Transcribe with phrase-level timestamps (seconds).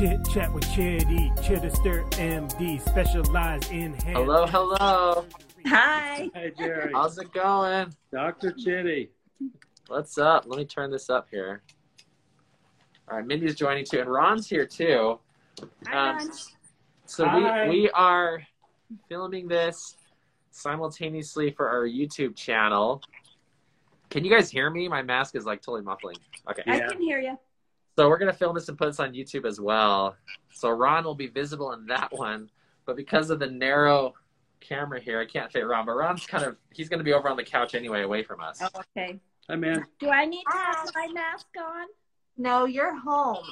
[0.00, 4.16] Chit chat with Chitty, Chittister MD, specialized in hand.
[4.16, 5.26] Hello, hello.
[5.66, 6.30] Hi.
[6.32, 6.90] Hey, Jerry.
[6.94, 7.94] How's it going?
[8.10, 8.52] Dr.
[8.52, 9.10] Chitty.
[9.88, 10.44] What's up?
[10.46, 11.60] Let me turn this up here.
[13.10, 15.18] All right, Mindy's joining too, and Ron's here too.
[15.88, 16.30] Hi, Um, Ron.
[17.04, 17.68] So Hi.
[17.68, 18.40] we we are
[19.06, 19.98] filming this
[20.50, 23.02] simultaneously for our YouTube channel.
[24.08, 24.88] Can you guys hear me?
[24.88, 26.16] My mask is like totally muffling.
[26.48, 26.62] Okay.
[26.66, 26.88] I Yeah.
[26.88, 27.38] can hear you.
[28.00, 30.16] So we're gonna film this and put this on YouTube as well.
[30.54, 32.48] So Ron will be visible in that one,
[32.86, 34.14] but because of the narrow
[34.60, 35.84] camera here, I can't fit Ron.
[35.84, 38.58] But Ron's kind of he's gonna be over on the couch anyway, away from us.
[38.62, 39.20] Oh, okay.
[39.50, 39.84] Hi, man.
[39.98, 41.88] Do I need to have my mask on?
[42.38, 43.44] No, you're home.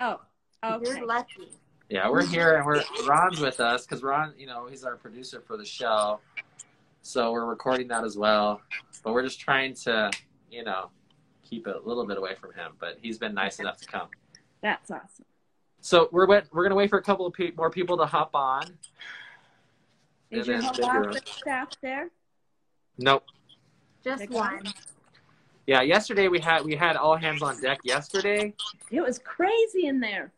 [0.00, 0.18] Oh,
[0.64, 0.82] okay.
[0.82, 1.52] You're lucky.
[1.90, 5.42] Yeah, we're here and we're Ron's with us because Ron, you know, he's our producer
[5.46, 6.20] for the show.
[7.02, 8.62] So we're recording that as well.
[9.02, 10.10] But we're just trying to,
[10.50, 10.88] you know,
[11.44, 12.72] keep it a little bit away from him.
[12.78, 14.08] But he's been nice enough to come.
[14.62, 15.24] That's awesome.
[15.80, 18.34] So we're wait, we're gonna wait for a couple of pe- more people to hop
[18.34, 18.62] on.
[20.30, 22.10] Is And your then home office staff there?
[22.98, 23.24] Nope.
[24.02, 24.30] Just Nick?
[24.30, 24.62] one.
[25.66, 28.54] Yeah, yesterday we had we had all hands on deck yesterday.
[28.90, 30.32] It was crazy in there.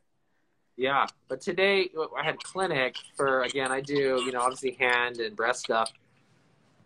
[0.76, 3.72] Yeah, but today I had clinic for again.
[3.72, 5.92] I do you know obviously hand and breast stuff,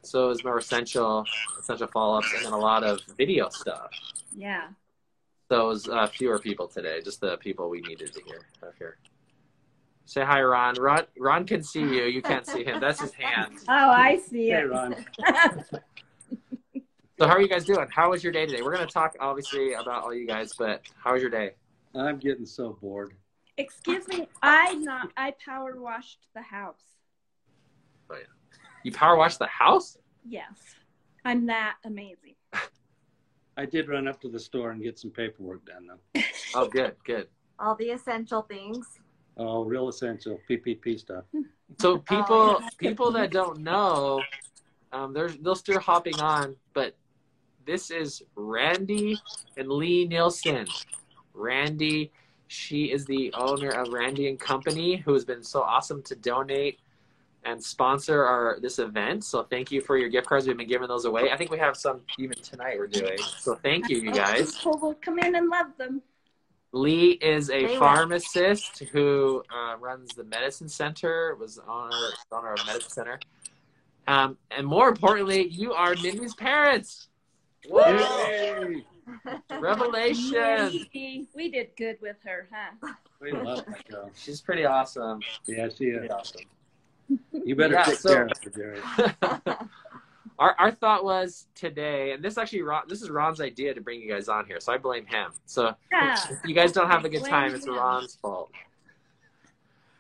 [0.03, 1.25] so it was more essential
[1.59, 3.91] essential follow ups and then a lot of video stuff.
[4.35, 4.69] Yeah.
[5.49, 8.75] So it was uh, fewer people today, just the people we needed to hear up
[8.79, 8.99] here.
[10.05, 10.75] Say hi, Ron.
[10.79, 12.05] Ron Ron can see you.
[12.05, 12.81] You can't see him.
[12.81, 13.55] That's his hand.
[13.69, 14.71] Oh, I see Hey, it.
[14.71, 14.95] Ron.
[17.19, 17.87] So how are you guys doing?
[17.95, 18.63] How was your day today?
[18.63, 21.51] We're gonna talk obviously about all you guys, but how was your day?
[21.95, 23.13] I'm getting so bored.
[23.59, 24.27] Excuse me.
[24.41, 25.11] I not.
[25.19, 26.81] I power washed the house.
[28.83, 29.99] You power wash the house?
[30.27, 30.59] Yes.
[31.25, 32.35] I'm that amazing.
[33.57, 36.21] I did run up to the store and get some paperwork done, though.
[36.55, 37.29] Oh, good, good.
[37.61, 38.99] All the essential things.
[39.37, 41.25] Oh, real essential PPP stuff.
[41.79, 42.69] So people yeah.
[42.79, 44.21] people that don't know,
[44.93, 46.97] um, they're they'll still hopping on, but
[47.67, 49.17] this is Randy
[49.57, 50.67] and Lee Nielsen.
[51.33, 52.11] Randy,
[52.49, 56.81] she is the owner of Randy and Company, who has been so awesome to donate
[57.45, 59.25] and sponsor our this event.
[59.25, 60.47] So thank you for your gift cards.
[60.47, 61.31] We've been giving those away.
[61.31, 63.19] I think we have some even tonight we're doing.
[63.39, 64.57] So thank you, you guys.
[64.57, 66.03] People will come in and love them.
[66.73, 67.79] Lee is a They will.
[67.81, 71.91] pharmacist who uh, runs the medicine center, was owner,
[72.31, 73.21] owner of medicine center.
[74.07, 77.09] Um, and more importantly, you are Mindy's parents.
[77.69, 78.83] Woo!
[79.59, 80.87] Revelation.
[80.95, 82.93] We, we did good with her, huh?
[83.21, 84.11] We love that girl.
[84.15, 85.21] She's pretty awesome.
[85.47, 85.99] Yeah, she is.
[85.99, 86.41] Pretty awesome.
[87.33, 88.81] You better Yeah, take so- care of her, Jerry.
[90.39, 94.01] our, our thought was today, and this actually Ron, this is Ron's idea to bring
[94.01, 95.33] you guys on here, so I blame him.
[95.47, 96.17] So Yeah.
[96.31, 97.69] if you guys don't have a good time, it's.
[97.69, 98.51] Ron's fault.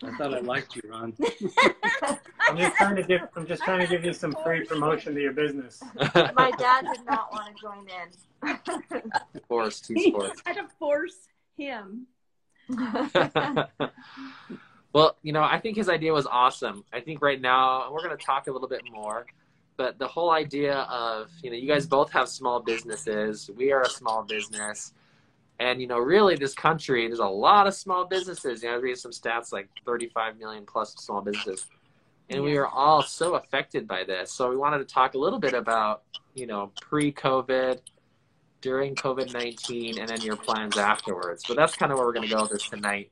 [0.02, 1.12] I thought I liked you, Ron.
[2.48, 3.20] I'm just trying to give.
[3.36, 5.82] I'm just trying to give you some free promotion to your business.
[6.14, 9.42] My dad did not want to join in.
[9.46, 10.40] Force two He sports.
[10.46, 11.28] had to force
[11.58, 12.06] him.
[14.92, 16.84] Well, you know, I think his idea was awesome.
[16.92, 19.26] I think right now, we're going to talk a little bit more,
[19.76, 23.50] but the whole idea of, you know, you guys both have small businesses.
[23.56, 24.92] We are a small business.
[25.58, 28.62] And, you know, really this country, there's a lot of small businesses.
[28.62, 31.66] You know, I read some stats like 35 million plus small businesses.
[32.30, 34.32] And we are all so affected by this.
[34.32, 36.02] So we wanted to talk a little bit about,
[36.34, 37.80] you know, pre COVID,
[38.60, 41.44] during COVID 19, and then your plans afterwards.
[41.46, 43.10] But that's kind of where we're going to go with this tonight.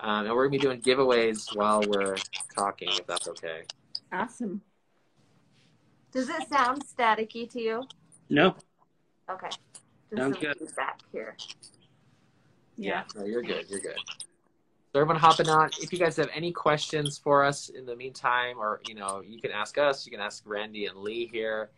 [0.00, 2.16] Um, and we're going to be doing giveaways while we're
[2.54, 3.62] talking, if that's okay.
[4.12, 4.60] Awesome.
[6.12, 7.84] Does it sound staticky to you?
[8.30, 8.54] No,
[9.30, 9.48] Okay.
[10.10, 10.58] Just Sounds some good.
[10.58, 11.36] feedback here.
[12.76, 13.02] Yeah.
[13.14, 13.66] No, you're good.
[13.68, 13.98] You're good.
[14.92, 15.68] So everyone hopping on.
[15.82, 19.38] If you guys have any questions for us in the meantime, or you know, you
[19.38, 20.06] can ask us.
[20.06, 21.70] You can ask Randy and Lee here.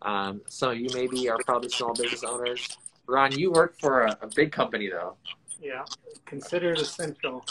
[0.00, 2.78] Um, some of you maybe are probably small business owners.
[3.06, 5.16] Ron, you work for a, a big company though.
[5.60, 5.84] Yeah,
[6.24, 7.44] considered essential.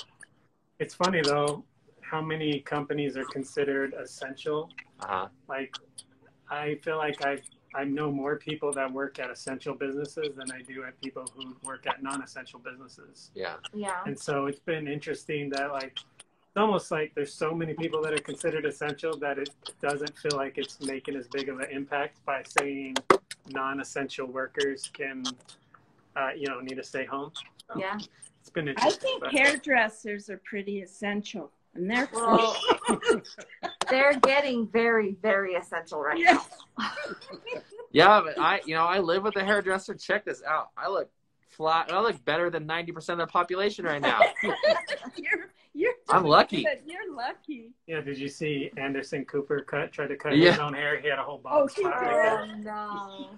[0.83, 1.63] It's funny though
[2.01, 4.69] how many companies are considered essential.
[4.99, 5.29] Uh-huh.
[5.47, 5.73] Like,
[6.49, 7.39] I feel like I
[7.73, 11.55] I know more people that work at essential businesses than I do at people who
[11.63, 13.31] work at non-essential businesses.
[13.33, 13.55] Yeah.
[13.73, 14.01] Yeah.
[14.05, 15.99] And so it's been interesting that like
[16.49, 19.51] it's almost like there's so many people that are considered essential that it
[19.81, 22.95] doesn't feel like it's making as big of an impact by saying
[23.47, 25.23] non-essential workers can
[26.17, 27.31] uh, you know need to stay home.
[27.67, 27.97] So Yeah.
[28.43, 31.49] It's been I think but- hairdressers are pretty essential.
[31.75, 32.55] And they're Well,
[33.89, 36.39] they're getting very, very essential right Yeah.
[36.77, 36.91] now.
[37.91, 39.93] Yeah, but I, you know, I live with a hairdresser.
[39.93, 40.69] Check this out.
[40.75, 41.09] I look
[41.47, 41.85] fly.
[41.87, 44.19] I look better than ninety percent of the population right now.
[45.15, 46.63] you're you're I'm lucky.
[46.63, 46.79] good.
[46.87, 47.69] You're lucky.
[47.85, 50.51] Yeah, did you see Anderson Cooper cut try to cut Yeah.
[50.51, 50.99] his own hair?
[50.99, 52.07] He had a whole Oh, bald he spot did.
[52.09, 53.29] right Oh no.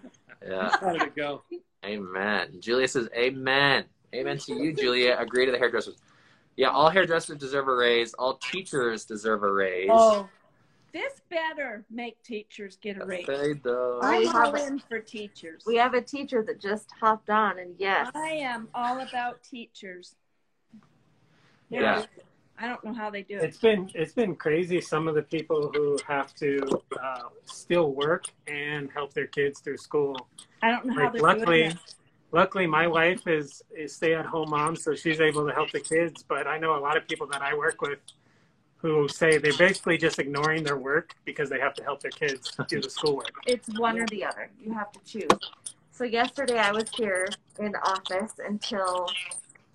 [0.47, 0.69] Yeah.
[0.79, 1.43] How did it go?
[1.85, 2.55] Amen.
[2.59, 3.83] Julia says, Amen.
[4.15, 5.15] Amen to you, Julia.
[5.19, 5.95] Agree to the hairdressers.
[6.55, 8.13] Yeah, all hairdressers deserve a raise.
[8.13, 9.89] All teachers deserve a raise.
[9.91, 10.29] Oh,
[10.93, 13.25] this better make teachers get a raise.
[13.27, 13.99] They do.
[14.01, 15.63] I I'm have all in for teachers.
[15.65, 20.15] We have a teacher that just hopped on, and yes, I am all about teachers.
[21.69, 22.05] They're- Yeah.
[22.57, 23.43] I don't know how they do it.
[23.43, 24.79] It's been it's been crazy.
[24.79, 26.61] Some of the people who have to
[27.03, 30.15] uh, still work and help their kids through school.
[30.63, 31.95] I don't know how Like, they're luckily, doing it.
[32.35, 35.79] Luckily, my wife is a stay at home mom, so she's able to help the
[35.79, 36.23] kids.
[36.27, 37.99] But I know a lot of people that I work with
[38.75, 42.51] who say they're basically just ignoring their work because they have to help their kids
[42.67, 43.31] do the schoolwork.
[43.47, 44.51] it's one or the other.
[44.59, 45.39] You have to choose.
[45.91, 47.27] So yesterday I was here
[47.57, 49.09] in the office until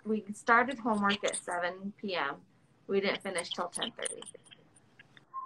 [0.05, 2.37] we started homework at 7 p.m.
[2.87, 4.23] We didn't finish till 10:30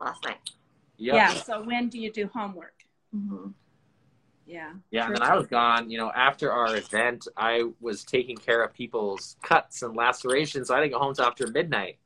[0.00, 0.50] last night.
[0.96, 1.14] Yep.
[1.14, 1.34] Yeah.
[1.34, 2.74] So when do you do homework?
[3.14, 3.48] Mm-hmm.
[4.46, 4.72] Yeah.
[4.90, 5.90] Yeah, and then I was gone.
[5.90, 10.68] You know, after our event, I was taking care of people's cuts and lacerations.
[10.68, 11.98] So I didn't go home until after midnight.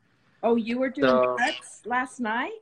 [0.43, 2.53] Oh, you were doing So- cuts last night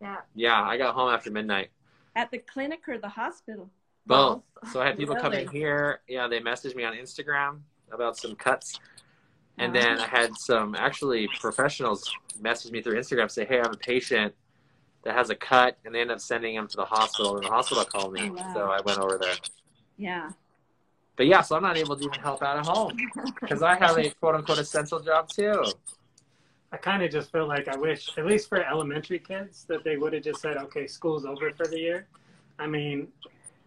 [0.00, 0.16] Yeah.
[0.34, 1.70] Yeah, I got home after midnight.
[2.16, 3.70] at the clinic or the hospital?
[4.06, 4.42] Both.
[4.72, 6.00] So I had people come in here.
[6.08, 7.60] Yeah, they messaged me on Instagram
[7.92, 8.80] about some cuts.
[9.58, 9.80] And Wow.
[9.80, 12.10] then I had some actually professionals
[12.40, 14.34] message me through Instagram say, Hey, I have a patient
[15.04, 17.50] that has a cut and they end up sending him to the hospital and the
[17.50, 18.20] hospital called me.
[18.22, 18.54] Oh, wow.
[18.54, 19.36] So I went over there.
[19.96, 20.30] Yeah.
[21.16, 22.96] But yeah, so I'm not able to even help out at home
[23.40, 25.72] because I have a quote unquote essential job too.
[26.70, 29.96] I kind of just feel like I wish, at least for elementary kids, that they
[29.96, 32.06] would have just said, okay, school's over for the year.
[32.58, 33.08] I mean,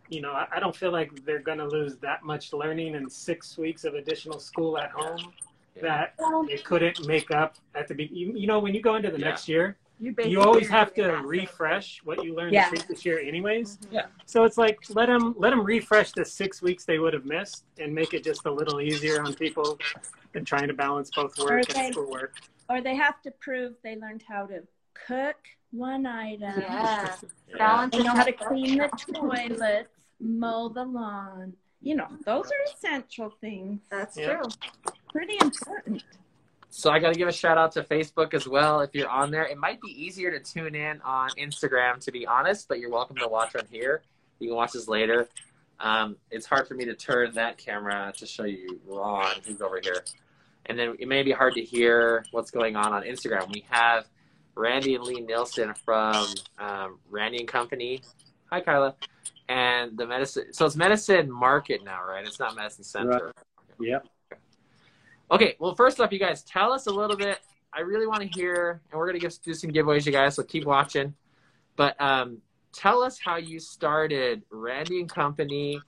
[0.09, 3.09] you know, I, I don't feel like they're going to lose that much learning in
[3.09, 5.33] six weeks of additional school at home
[5.81, 6.13] that
[6.47, 8.37] they couldn't make up at the beginning.
[8.37, 9.29] You know, when you go into the Yeah.
[9.29, 11.25] next year, You, you always have to that.
[11.25, 12.69] refresh what you learned Yeah.
[12.71, 13.77] the previous year anyways.
[13.77, 13.93] Mm-hmm.
[13.95, 14.05] Yeah.
[14.25, 17.65] So it's like let them let them refresh the six weeks they would have missed
[17.79, 19.77] and make it just a little easier on people
[20.33, 21.85] than trying to balance both work Okay.
[21.85, 22.33] and schoolwork.
[22.67, 24.63] Or they have to prove they learned how to
[25.07, 25.37] cook
[25.69, 26.59] one item.
[26.59, 27.15] Yeah.
[27.49, 27.57] Yeah.
[27.57, 29.89] Balance They know how to clean the toilets,
[30.21, 31.53] mow the lawn.
[31.81, 33.81] You know, those are essential things.
[33.91, 34.35] That's Yeah.
[34.37, 34.43] true.
[35.11, 36.03] Pretty important.
[36.73, 38.79] So I got to give a shout out to Facebook as well.
[38.79, 42.25] If you're on there, it might be easier to tune in on Instagram, to be
[42.25, 44.01] honest, but you're welcome to watch on here.
[44.39, 45.27] You can watch this later.
[45.81, 49.81] Um, it's hard for me to turn that camera to show you Ron, who's over
[49.83, 50.05] here.
[50.65, 53.51] And then it may be hard to hear what's going on on Instagram.
[53.51, 54.07] We have
[54.55, 56.25] Randy and Lee Nilsson from
[56.57, 58.01] um, Randy and Company.
[58.49, 58.95] Hi, Kyla.
[59.49, 60.53] And the medicine.
[60.53, 62.25] So it's Medicine Market now, right?
[62.25, 63.33] It's not Medicine Center.
[63.77, 63.89] Right.
[63.89, 64.05] Yep.
[65.31, 67.39] Okay, well, first off, you guys, tell us a little bit.
[67.73, 70.35] I really want to hear, and we're gonna give, do some giveaways, you guys.
[70.35, 71.13] So keep watching.
[71.77, 72.39] But um,
[72.73, 75.81] tell us how you started Randy and Company.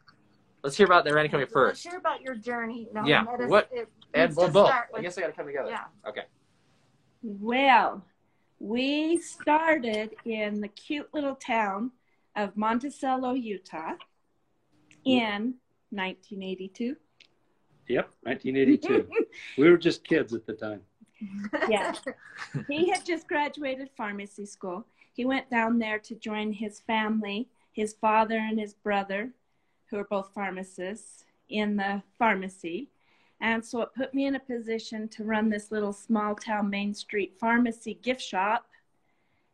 [0.63, 1.83] Let's hear about the Randy Company Let's first.
[1.87, 2.87] hear about your journey.
[2.93, 4.67] No, Yeah, medicine- what- it And well, both.
[4.67, 5.69] start I guess they got to come together.
[5.71, 5.85] Yeah.
[6.07, 6.23] Okay.
[7.21, 8.05] Well,
[8.59, 11.91] we started in the cute little town
[12.35, 13.93] of Monticello, Utah
[15.03, 15.55] in
[15.89, 16.95] 1982.
[17.87, 18.09] Yep.
[18.23, 19.07] 1982.
[19.57, 20.81] we were just kids at the time.
[21.69, 21.93] Yeah.
[22.67, 24.85] he had just graduated pharmacy school.
[25.13, 29.31] He went down there to join his family, his father and his brother,
[29.85, 32.89] who are both pharmacists, in the pharmacy.
[33.41, 36.93] And so it put me in a position to run this little small town Main
[36.93, 38.65] Street pharmacy gift shop.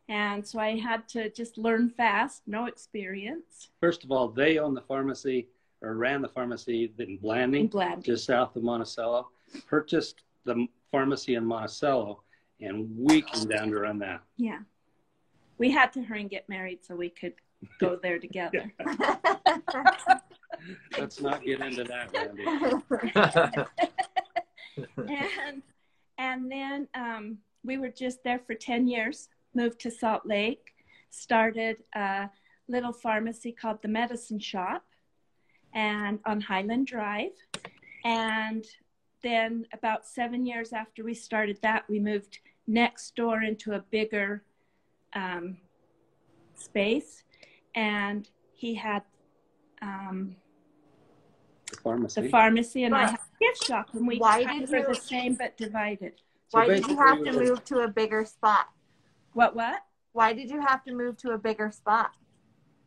[0.08, 4.74] And so I had to just learn fast, no experience First of all, they own
[4.74, 5.48] the pharmacy
[5.82, 8.02] or ran the pharmacy in in Blanding, Blanding.
[8.02, 9.28] just south of Monticello.
[9.66, 12.22] Purchased the pharmacy in Monticello,
[12.60, 14.22] and we came down to run that.
[14.36, 14.58] Yeah.
[15.58, 17.34] We had to hurry and get married so we could
[17.78, 18.72] go there together.
[20.98, 22.44] Let's not get into that, Randy.
[24.96, 25.62] and
[26.18, 30.74] and then um, we were just there for 10 years moved to salt lake
[31.10, 32.30] started a
[32.68, 34.84] little pharmacy called the medicine shop
[35.74, 37.30] and on highland drive
[38.04, 38.64] and
[39.22, 44.42] then about seven years after we started that we moved next door into a bigger
[45.14, 45.56] um,
[46.54, 47.22] space
[47.74, 49.02] and he had
[49.82, 50.34] um,
[51.70, 52.20] The pharmacy.
[52.22, 54.86] the pharmacy and I But had a gift shop, and we why did were you-
[54.88, 56.14] the same but divided.
[56.48, 58.66] So Why did you have to move to a bigger spot?
[59.34, 59.54] What?
[59.54, 59.82] What?
[60.12, 62.10] Why did you have to move to a bigger spot?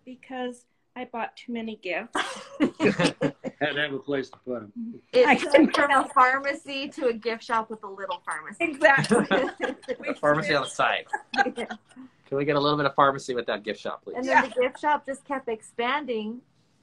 [0.05, 2.15] Because I bought too many gifts.
[2.59, 5.01] Had to have a place to put them.
[5.15, 8.57] I It's from a pharmacy to a gift shop with a little pharmacy.
[8.63, 9.25] Exactly.
[10.07, 11.05] A pharmacy on the side.
[11.33, 14.15] Can we get a little bit of pharmacy with that gift shop, please?
[14.17, 16.41] And then the gift shop just kept expanding,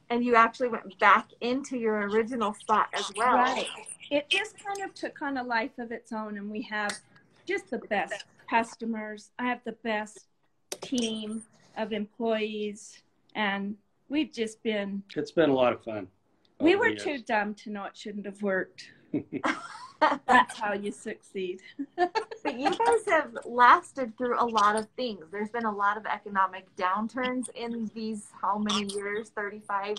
[0.09, 3.35] and you actually went back into your original spot as well.
[3.35, 3.67] Right.
[4.11, 6.93] It just kind of took on a life of its own, and we have
[7.47, 9.31] just the best customers.
[9.39, 10.27] I have the best
[10.81, 11.43] team
[11.77, 13.03] of employees,
[13.35, 13.77] and
[14.11, 15.03] we've just been.
[15.17, 16.09] It's been a lot of fun.
[16.61, 18.91] We were the too dumb to know it shouldn't have worked.
[20.27, 21.61] That's how you succeed.
[22.43, 25.27] But you guys have lasted through a lot of things.
[25.31, 29.29] There's been a lot of economic downturns in these how many years?
[29.37, 29.99] 35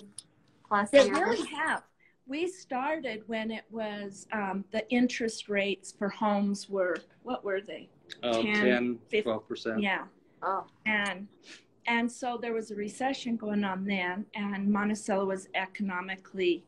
[0.66, 1.18] plus They years.
[1.20, 1.84] really have.
[2.26, 7.88] We started when it was um, the interest rates for homes were what were they?
[8.24, 9.82] Oh, 10, 10, 15, 12%.
[9.82, 10.02] Yeah.
[10.42, 11.28] Oh, and
[11.86, 16.64] and so there was a recession going on then and monticello was economically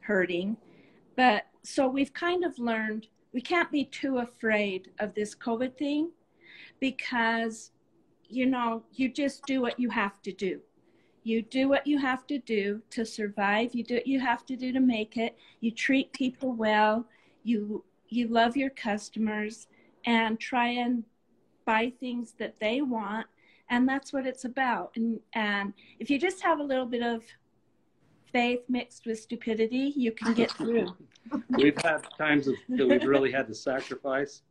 [0.00, 0.56] hurting.
[1.16, 6.10] But so we've kind of learned we can't be too afraid of this covid thing
[6.80, 7.70] because
[8.28, 10.60] you know you just do what you have to do.
[11.22, 13.74] You do what you have to do to survive.
[13.74, 15.36] You do what you have to do to make it.
[15.60, 17.06] You treat people well.
[17.42, 19.66] You you love your customers
[20.04, 21.04] and try and
[21.64, 23.26] buy things that they want
[23.70, 24.92] and that's what it's about.
[24.96, 27.22] And and if you just have a little bit of
[28.32, 30.94] faith mixed with stupidity you can get through.
[31.50, 34.42] We've had times of, that we've really had to sacrifice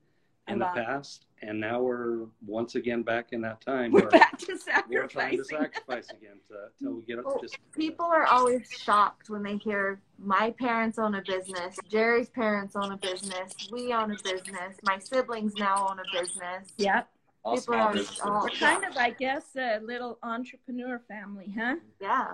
[0.47, 4.37] in the past, and now we're once again back in that time we're where back
[4.37, 4.57] to
[4.89, 8.25] we're trying to sacrifice again to, till we get up Well, to just people are
[8.25, 13.53] always shocked when they hear my parents own a business, Jerry's parents own a business,
[13.71, 16.73] we own a business, my siblings now own a business.
[16.77, 17.09] yep
[17.45, 18.21] All People small are businesses.
[18.21, 22.33] all- we're kind of i guess a little entrepreneur family huh Yeah.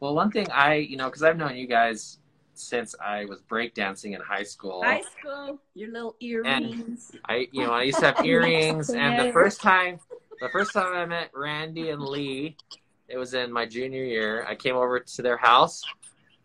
[0.00, 2.20] Well, one thing I, you know, because I've known you guys
[2.54, 4.80] since I was breakdancing in high school.
[4.84, 9.18] high school your little earrings And I, you know, I used to have earrings, and
[9.18, 9.98] the first time,
[10.40, 12.56] the first time I met Randy and Lee,
[13.08, 14.44] it was in my junior year.
[14.48, 15.82] I came over to their house.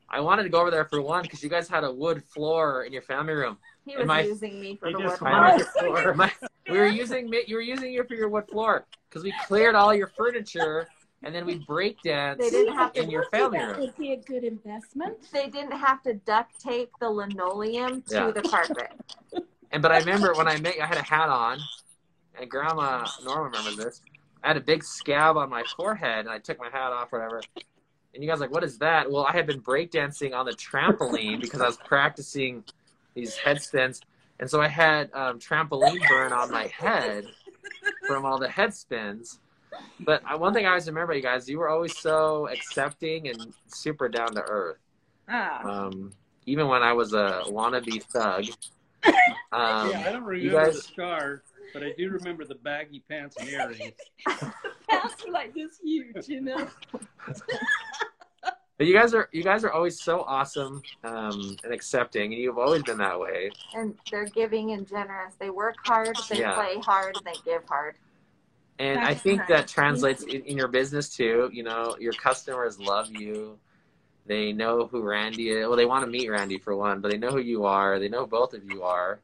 [0.10, 2.86] I wanted to go over there for one because you guys had a wood floor
[2.86, 3.58] in your family room.
[3.86, 5.58] He And was my- using me for the just wood floor.
[5.60, 6.14] to- floor.
[6.16, 6.32] My-
[6.68, 9.94] we were using you were using it for your wood floor because we cleared all
[9.94, 10.88] your furniture
[11.24, 13.80] and then we break dance They didn't have to in your family that room.
[13.82, 18.32] would be a good investment They didn't have to duct tape the linoleum to Yeah.
[18.32, 18.92] the carpet.
[19.72, 21.60] And but I remember when I met, I had a hat on,
[22.40, 24.02] and Grandma Norma remembers this.
[24.44, 27.42] I had a big scab on my forehead, and I took my hat off, whatever.
[28.14, 29.10] And you guys are like, what is that?
[29.10, 32.64] Well, I had been breakdancing on the trampoline because I was practicing
[33.16, 34.02] these headspins,
[34.40, 37.26] and so I had um, trampoline burn on my head
[38.08, 39.40] from all the head spins.
[40.00, 43.54] But I, one thing I always remember, you guys, you were always so accepting and
[43.68, 44.78] super down to earth.
[45.30, 46.12] ah Um,
[46.46, 48.46] even when I was a wannabe thug.
[49.52, 51.44] Um, yeah, I don't you remember guys- the scar,
[51.76, 53.94] but I do remember the baggy pants and earrings.
[54.26, 54.54] The
[54.90, 56.68] pants are like this huge you know
[58.84, 62.58] But you guys are you guys are always so awesome um, and accepting, and you've
[62.58, 63.52] always been that way.
[63.74, 65.36] And they're giving and generous.
[65.40, 66.54] They work hard, they Yeah.
[66.54, 67.96] play hard, and they give hard.
[68.80, 69.48] And I think nice.
[69.48, 71.50] that translates in, in your business too.
[71.54, 73.58] You know, your customers love you.
[74.26, 75.66] They know who Randy is.
[75.66, 78.00] Well, they want to meet Randy for one, but they know who you are.
[78.00, 79.22] They know both of you are,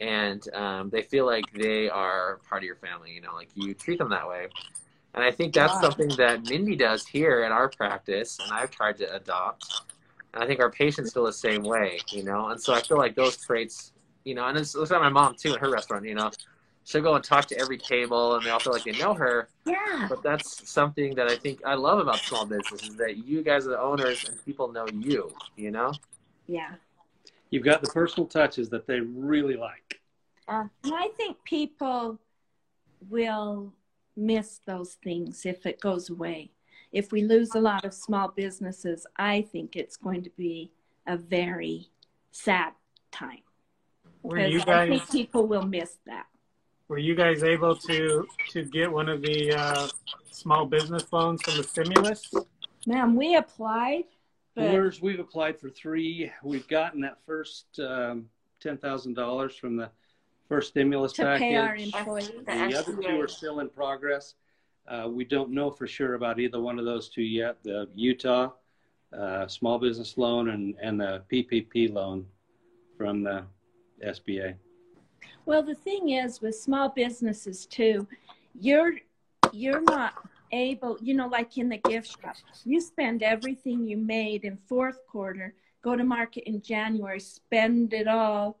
[0.00, 3.10] and um, they feel like they are part of your family.
[3.10, 4.46] You know, like you treat them that way.
[5.14, 5.80] And I think that's Wow.
[5.80, 9.72] something that Mindy does here in our practice, and I've tried to adopt.
[10.32, 12.48] And I think our patients feel the same way, you know.
[12.48, 13.92] And so I feel like those traits,
[14.24, 16.30] you know, and it's, it's like my mom too in her restaurant, you know.
[16.84, 19.48] She'll go and talk to every table, and they all feel like they know her.
[19.64, 23.42] yeah But that's something that I think I love about small business is that you
[23.42, 25.98] guys are the owners and people know you, you know?
[26.46, 26.70] yeah
[27.50, 30.00] You've got the personal touches that they really like.
[30.48, 32.18] Uh, and I think people
[33.08, 33.72] will
[34.16, 36.50] miss those things if it goes away.
[36.92, 40.72] If we lose a lot of small businesses, I think it's going to be
[41.06, 41.88] a very
[42.32, 42.72] sad
[43.12, 43.42] time.
[44.22, 46.26] Were Because you I guys think people will miss that.
[46.88, 49.88] were you guys able to to get one of the uh,
[50.30, 52.30] small business loans from the stimulus?
[52.86, 54.04] Ma'am, we applied,
[54.54, 56.30] but we've applied for three.
[56.42, 58.28] We've gotten that first um,
[58.60, 59.90] ten thousand dollars from the
[60.50, 61.40] first stimulus to package.
[61.40, 62.32] pay our employees.
[62.36, 64.34] The The other two are still in progress.
[64.86, 67.62] Uh, we don't know for sure about either one of those two yet.
[67.62, 68.50] The Utah
[69.16, 72.26] uh, small business loan and, and the PPP loan
[72.98, 73.44] from the
[74.04, 74.54] SBA.
[75.46, 78.06] Well, the thing is with small businesses too,
[78.58, 78.94] you're
[79.52, 80.14] you're not
[80.52, 84.98] able, you know, like in the gift shop, you spend everything you made in fourth
[85.08, 88.59] quarter, go to market in January, spend it all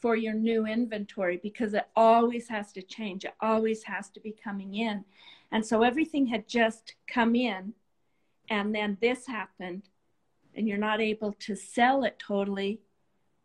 [0.00, 3.24] for your new inventory because it always has to change.
[3.24, 5.04] It always has to be coming in.
[5.50, 7.72] And so everything had just come in,
[8.50, 9.88] and then this happened,
[10.54, 12.80] and you're not able to sell it totally,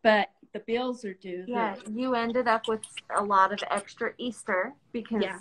[0.02, 1.44] but the bills are due.
[1.48, 2.82] Yeah, you ended up with
[3.16, 5.38] a lot of extra Easter because Yeah.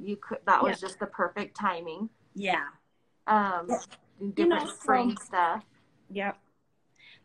[0.00, 0.38] you could.
[0.46, 0.88] That was Yeah.
[0.88, 2.10] just the perfect timing.
[2.34, 2.68] Yeah.
[3.26, 3.68] Um,
[4.34, 5.64] different know, spring so- stuff.
[6.10, 6.38] Yep.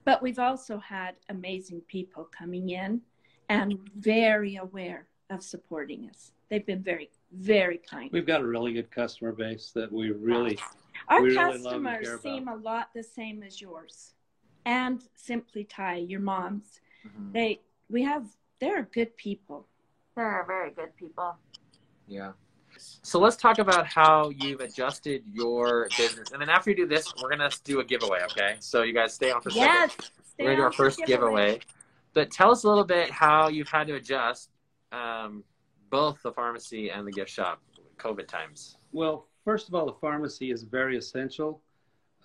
[0.05, 3.01] But we've also had amazing people coming in
[3.49, 6.31] and very aware of supporting us.
[6.49, 8.09] They've been very, very kind.
[8.11, 10.57] We've got a really good customer base that we really,
[11.07, 12.21] Our we really love and customers about.
[12.21, 14.13] seem a lot the same as yours.
[14.65, 16.79] And Simply Thai, your mom's.
[17.05, 17.33] Mhm.
[17.33, 18.27] They we have
[18.59, 19.67] they're good people.
[20.15, 21.37] They're very good people.
[22.07, 22.33] Yeah.
[22.77, 27.11] So let's talk about how you've adjusted your business, and then after you do this,
[27.21, 28.21] we're gonna do a giveaway.
[28.31, 28.57] Okay?
[28.59, 29.67] So you guys stay on for a second.
[29.67, 30.11] Yes.
[30.37, 31.59] We're gonna do our first for giveaway.
[32.13, 34.49] But tell us a little bit how you've had to adjust
[34.91, 35.43] um,
[35.89, 37.61] both the pharmacy and the gift shop
[37.97, 38.77] COVID times.
[38.91, 41.61] well, first of all, the pharmacy is a very essential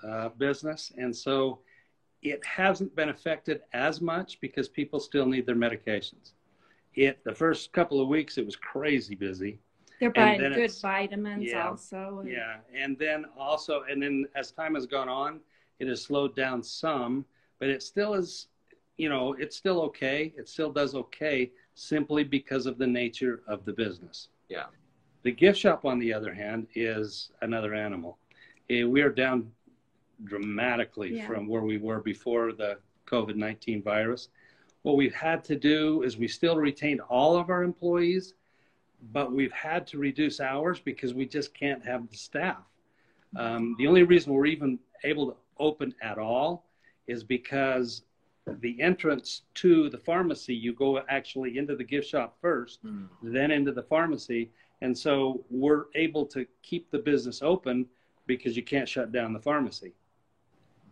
[0.06, 0.92] uh, business.
[0.96, 1.60] And so
[2.22, 6.32] it hasn't been affected as much because people still need their medications.
[6.94, 9.58] It, the first couple of weeks, it was crazy busy.
[10.00, 12.18] They're buying good vitamins yeah, also.
[12.20, 15.40] and- Yeah, and then also, and then as time has gone on,
[15.78, 17.24] it has slowed down some,
[17.58, 18.48] but it still is,
[18.96, 20.32] you know, it's still okay.
[20.36, 24.28] It still does okay simply because of the nature of the business.
[24.48, 24.66] Yeah.
[25.22, 28.18] The gift shop, on the other hand, is another animal.
[28.70, 29.50] Eh, We are down
[30.24, 31.26] dramatically Yeah.
[31.26, 34.28] from where we were before the COVID 19 virus.
[34.82, 38.34] What we've had to do is we still retained all of our employees,
[39.12, 42.64] but we've had to reduce hours because we just can't have the staff.
[43.36, 46.66] Um, the only reason we're even able to open at all
[47.06, 48.04] is because
[48.46, 53.04] the entrance to the pharmacy, you go actually into the gift shop first, hmm.
[53.22, 54.50] then into the pharmacy.
[54.82, 57.86] And so we're able to keep the business open
[58.26, 59.94] because you can't shut down the pharmacy.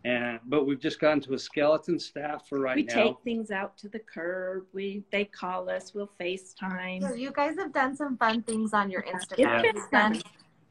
[0.05, 2.95] And but we've just gotten to a skeleton staff for right we now.
[2.95, 4.65] We take things out to the curb.
[4.73, 5.93] We they call us.
[5.93, 7.17] We'll So FaceTime.
[7.17, 9.13] you guys have done some fun things on your Yeah.
[9.13, 9.63] Instagram.
[9.63, 9.87] It's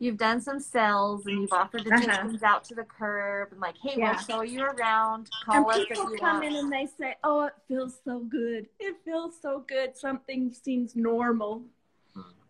[0.02, 2.26] You've done, some sales and you've offered to take Uh-huh.
[2.26, 4.10] things out to the curb and like, hey, Yeah.
[4.10, 5.30] we'll show you around.
[5.46, 6.44] And Call us if people you come want.
[6.46, 8.68] in and they say, "Oh, it feels so good.
[8.80, 9.96] It feels so good.
[9.96, 11.62] Something seems normal."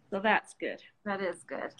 [0.08, 0.82] So that's good.
[1.04, 1.74] That is good.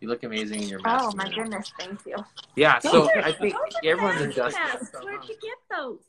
[0.00, 1.04] You look amazing in your mask.
[1.12, 2.16] Oh my goodness, thank you.
[2.56, 4.60] Yeah, so are- I think everyone's fancy adjusted.
[4.60, 5.04] masks.
[5.04, 6.00] Where'd you get those?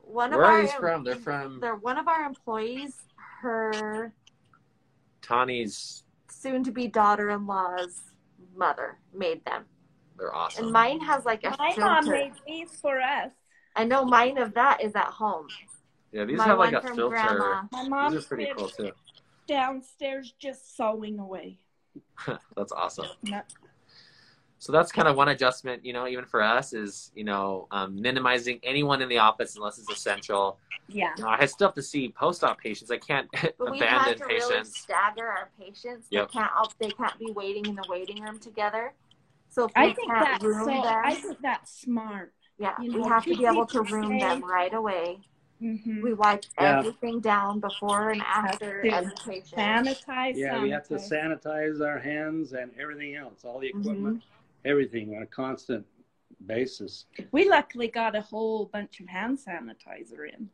[0.00, 1.04] One Where of are our these from?
[1.04, 3.00] They're from they're one of our employees,
[3.42, 4.12] her
[5.22, 6.03] Tawny's.
[6.44, 8.02] Soon to be daughter in law's
[8.54, 9.64] mother made them.
[10.18, 10.64] They're awesome.
[10.64, 13.32] And mine has like a My mom made these for us.
[13.74, 15.46] I know mine of that is at home.
[16.12, 17.16] yeah, these My have like a from filter.
[17.16, 17.62] grandma.
[17.72, 18.92] My mom These are pretty cool too.
[19.48, 21.58] downstairs just sewing away.
[22.56, 23.06] That's awesome.
[24.68, 27.66] No- So that's kind of one adjustment, you know, even for us is, you know,
[27.70, 30.58] um, minimizing anyone in the office unless it's essential.
[30.88, 31.10] Yeah.
[31.16, 32.90] You know, I still have to see post-op patients.
[32.90, 34.78] I can't But we've had abandon to really patients.
[34.78, 36.08] stagger our patients.
[36.10, 36.28] Yep.
[36.28, 38.92] They can't all, they can't be waiting in the waiting room together.
[39.48, 40.82] So if we I think can't that's room so.
[40.82, 42.32] them, I think that's smart.
[42.58, 45.20] yeah, you we know, have to be able to people room them right away.
[45.62, 46.02] Mm-hmm.
[46.02, 46.78] We wipe Yeah.
[46.80, 49.54] everything down before and after to every patient.
[49.56, 50.36] Sanitize.
[50.36, 51.78] Yeah, we have to sanitize.
[51.78, 54.16] sanitize our hands and everything else, all the Mm-hmm.
[54.64, 55.84] Equipment, everything on a constant
[56.46, 57.06] basis.
[57.32, 60.48] We luckily got a whole bunch of hand sanitizer in.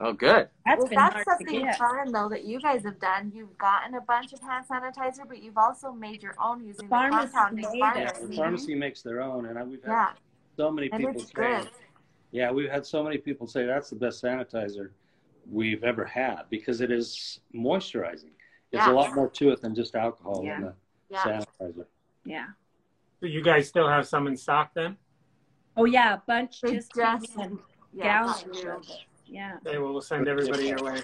[0.00, 0.48] Oh, good.
[0.66, 3.30] That's Well, been that's hard to something fun though that you guys have done.
[3.32, 6.90] You've gotten a bunch of hand sanitizer, but you've also made your own using the
[6.90, 8.26] Pharmacy compounding made Yeah, pharmacy.
[8.26, 10.12] the pharmacy makes their own, and I- we've had Yeah,
[10.56, 11.70] so many and people say, good.
[12.32, 14.90] yeah, we've had so many people say that's the best sanitizer
[15.48, 18.30] we've ever had because it is moisturizing.
[18.72, 18.90] There's Yeah.
[18.92, 20.56] a lot more to it than just alcohol Yeah.
[20.56, 20.74] in the
[21.10, 21.22] Yeah.
[21.22, 21.86] sanitizer.
[22.24, 22.46] Yeah.
[23.24, 24.98] So you guys still have some in stock then?
[25.78, 27.58] Oh yeah, a bunch They just just- came in.
[27.94, 28.70] Yeah, gallons got you.
[28.70, 28.96] of it.
[29.26, 29.56] Yeah.
[29.62, 31.00] They will we'll send everybody your way.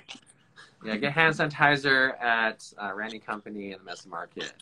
[0.85, 4.53] Yeah, get hand sanitizer at uh, Randy Company in the Medicine Market.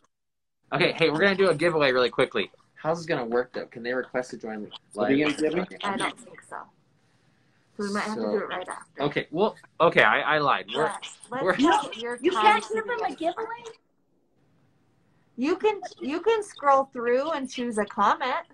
[0.73, 2.49] Okay, hey, we're gonna do a giveaway really quickly.
[2.77, 3.67] How's this gonna work though?
[3.67, 5.65] Can they request to join What are you gonna give me?
[5.83, 6.59] I don't think so.
[7.77, 9.03] So we might have to do it right after.
[9.03, 10.67] Okay, well, okay, I, I lied.
[10.73, 10.93] We're,
[11.43, 13.65] we're, get your You time can't give them a giveaway?
[15.39, 18.45] You can you can scroll through and choose a comment.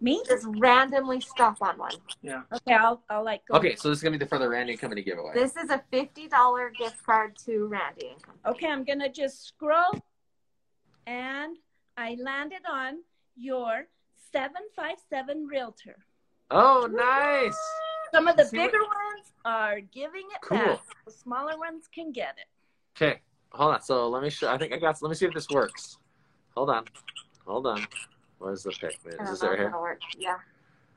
[0.00, 0.22] Me?
[0.28, 1.90] Just randomly stop on one.
[2.22, 2.42] Yeah.
[2.52, 3.56] Okay, I'll I'll like go.
[3.58, 5.32] okay, so this is gonna be the for the Randy Company giveaway.
[5.34, 8.42] This is a fifty dollar gift card to Randy and Company.
[8.54, 9.92] Okay, I'm gonna just scroll
[11.06, 11.56] and
[11.96, 12.98] I landed on
[13.36, 13.86] your
[14.32, 15.96] 757 realtor.
[16.50, 17.58] Oh, nice.
[18.12, 20.58] Some of the See what- bigger ones are giving it Cool.
[20.58, 20.80] back.
[21.06, 22.46] The smaller ones can get it.
[22.96, 23.20] Okay,
[23.52, 23.82] hold on.
[23.82, 24.48] So let me show.
[24.50, 25.00] I think I got.
[25.02, 25.98] Let me see if this works.
[26.56, 26.84] Hold on.
[27.46, 27.86] Hold on.
[28.38, 28.98] Where's the pic?
[29.18, 29.98] I Is this right here?
[30.18, 30.36] Yeah.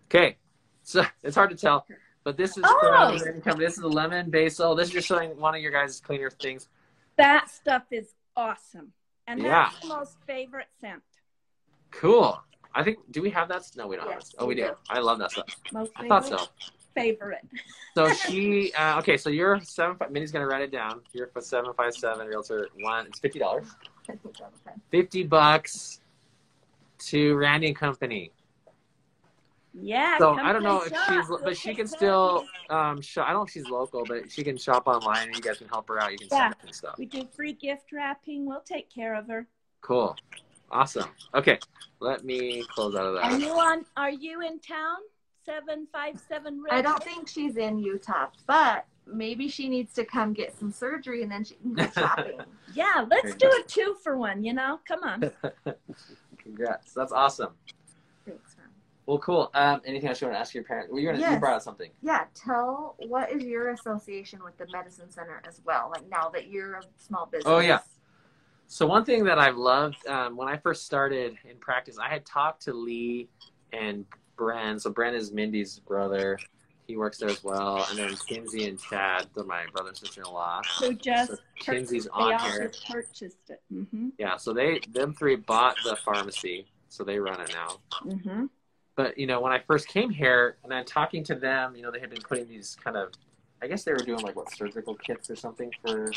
[0.07, 0.37] Okay,
[0.83, 1.85] so it's hard to tell,
[2.23, 2.79] but this is Oh!
[2.79, 3.65] from the American company.
[3.65, 4.75] This is the lemon basil.
[4.75, 6.67] This is just showing one of your guys' cleaner things.
[7.17, 8.91] That stuff is awesome.
[9.27, 9.69] And Yeah.
[9.71, 11.03] that's the most favorite scent.
[11.91, 12.41] Cool.
[12.73, 12.97] I think.
[13.11, 13.63] Do we have that?
[13.75, 14.37] No, we don't have Yes, that.
[14.43, 14.63] Oh, we do.
[14.67, 14.73] do.
[14.89, 15.45] I love that stuff.
[15.71, 16.09] Most I favorite.
[16.29, 16.47] thought so.
[16.95, 17.45] Favorite.
[17.95, 18.73] So she.
[18.73, 19.95] Uh, okay, so you're seven.
[19.97, 21.01] Five, Mindy's gonna write it down.
[21.13, 23.05] You're for seven five seven realtor one.
[23.07, 23.67] It's fifty dollars.
[24.09, 24.81] I think that'll be fine.
[24.91, 26.01] Fifty bucks
[27.07, 28.31] to Randy and Company.
[29.73, 30.17] Yeah.
[30.17, 31.09] So I don't know if shop.
[31.09, 33.27] she's, but she can still um shop.
[33.27, 35.67] I don't know if she's local, but she can shop online, and you guys can
[35.69, 36.11] help her out.
[36.11, 36.37] You can Yeah.
[36.37, 36.95] send her and stuff.
[36.97, 38.45] We do free gift wrapping.
[38.45, 39.47] We'll take care of her.
[39.81, 40.15] Cool,
[40.71, 41.09] awesome.
[41.35, 41.59] Okay,
[41.99, 43.39] let me close out of Are that.
[43.39, 43.85] you on?
[43.95, 44.97] Are you in town?
[45.49, 46.63] Seven five seven.
[46.69, 51.23] I don't think she's in Utah, but maybe she needs to come get some surgery
[51.23, 52.39] and then she can go shopping.
[52.71, 54.43] Yeah, let's do a two for one.
[54.43, 55.31] You know, come on.
[56.37, 57.53] Congrats, that's awesome.
[58.27, 58.67] Thanks, Ron.
[59.07, 59.49] Well, cool.
[59.55, 60.91] Um, anything else you want to ask your parents?
[60.91, 61.39] Well, you're gonna you Yes.
[61.39, 61.89] brought out something.
[62.03, 65.89] Yeah, tell what is your association with the medicine center as well?
[65.91, 67.45] Like now that you're a small business.
[67.47, 67.79] Oh, yeah.
[68.67, 72.23] So one thing that I've loved um, when I first started in practice, I had
[72.23, 73.29] talked to Lee
[73.73, 74.05] and
[74.39, 74.79] Bren.
[74.79, 76.39] So Bren is Mindy's brother.
[76.87, 80.63] He works there as well, and then Kinsey and Chad, they're my brother and sister-in-law.
[80.79, 82.71] Who just So Kinsey's they on also here.
[82.89, 83.61] purchased it.
[83.71, 84.09] Mm-hmm.
[84.17, 87.77] Yeah, so they them three bought the pharmacy, so they run it now.
[88.03, 88.45] Mm-hmm.
[88.95, 91.91] But you know, when I first came here and then talking to them, you know,
[91.91, 93.11] they had been putting these kind of,
[93.61, 96.11] I guess they were doing like what surgical kits or something for.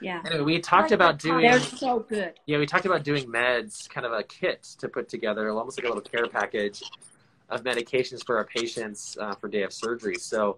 [0.00, 0.22] Yeah.
[0.24, 1.42] Anyway, we talked Like about doing.
[1.42, 2.34] They're so good.
[2.46, 5.84] Yeah, we talked about doing meds, kind of a kit to put together, almost like
[5.84, 6.82] a little care package
[7.48, 10.14] of medications for our patients uh, for day of surgery.
[10.16, 10.56] So,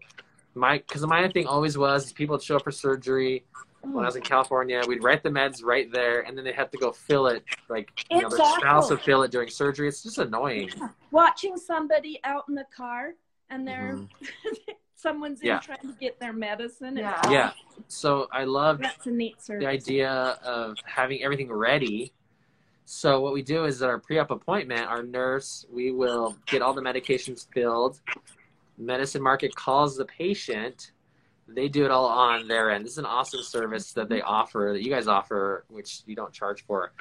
[0.55, 3.45] my because my thing always was people would show up for surgery
[3.81, 4.81] when I was in California.
[4.87, 7.43] We'd write the meds right there, and then they have to go fill it.
[7.69, 8.97] Like you know, It's their spouse awful.
[8.97, 9.89] would fill it during surgery.
[9.89, 10.71] It's just annoying.
[11.11, 13.15] Watching somebody out in the car
[13.51, 14.09] and they're Mhm.
[15.03, 16.97] someone's in trying to get their medicine.
[16.97, 17.19] It's Yeah.
[17.19, 17.33] awful.
[17.33, 17.53] Yeah.
[17.89, 20.11] So I love That's a neat the idea
[20.45, 22.13] of having everything ready.
[22.85, 26.75] So what we do is at our pre-op appointment, our nurse, we will get all
[26.75, 28.01] the medications filled.
[28.79, 30.93] Medicine Market calls the patient.
[31.49, 32.85] They do it all on their end.
[32.85, 36.33] This is an awesome service that they offer, that you guys offer, which you don't
[36.33, 36.93] charge for.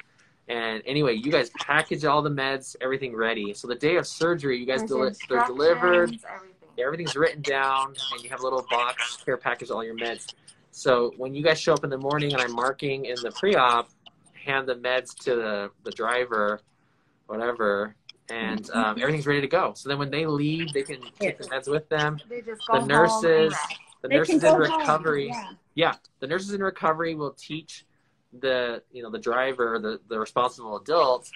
[0.48, 3.54] And anyway, you guys package all the meds, everything ready.
[3.54, 6.51] So the day of surgery, you guys There's deli- they're delivered Everything.
[6.78, 10.34] Everything's written down and you have a little box care package all your meds.
[10.70, 13.90] So when you guys show up in the morning and i'm marking in the pre-op
[14.32, 16.60] hand the meds to the, the driver
[17.26, 17.94] whatever
[18.30, 19.72] and um, everything's ready to go.
[19.74, 22.18] So then when they leave they can take the meds with them.
[22.28, 23.54] They just the go home and nurses
[24.00, 25.50] the They nurses in recovery yeah.
[25.74, 27.84] yeah the nurses in recovery will teach
[28.40, 31.30] the you know the driver the, the responsible adult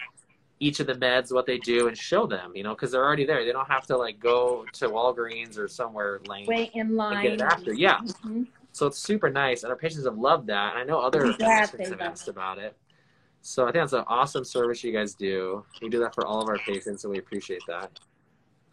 [0.59, 3.27] each of the meds what they do and show them you know because they're already
[3.27, 3.45] there.
[3.45, 7.23] They don't have to like go to walgreens or somewhere lane Wait in and line.
[7.23, 7.75] get it after.
[7.75, 7.99] Yeah.
[7.99, 8.47] Mhm.
[8.73, 11.33] so it's super nice and our patients have loved that and i know other I'm
[11.37, 12.75] glad districts they have love asked about it.
[13.43, 15.65] So i think that's an awesome service you guys do.
[15.83, 17.91] We do that for all of our patients and we appreciate that.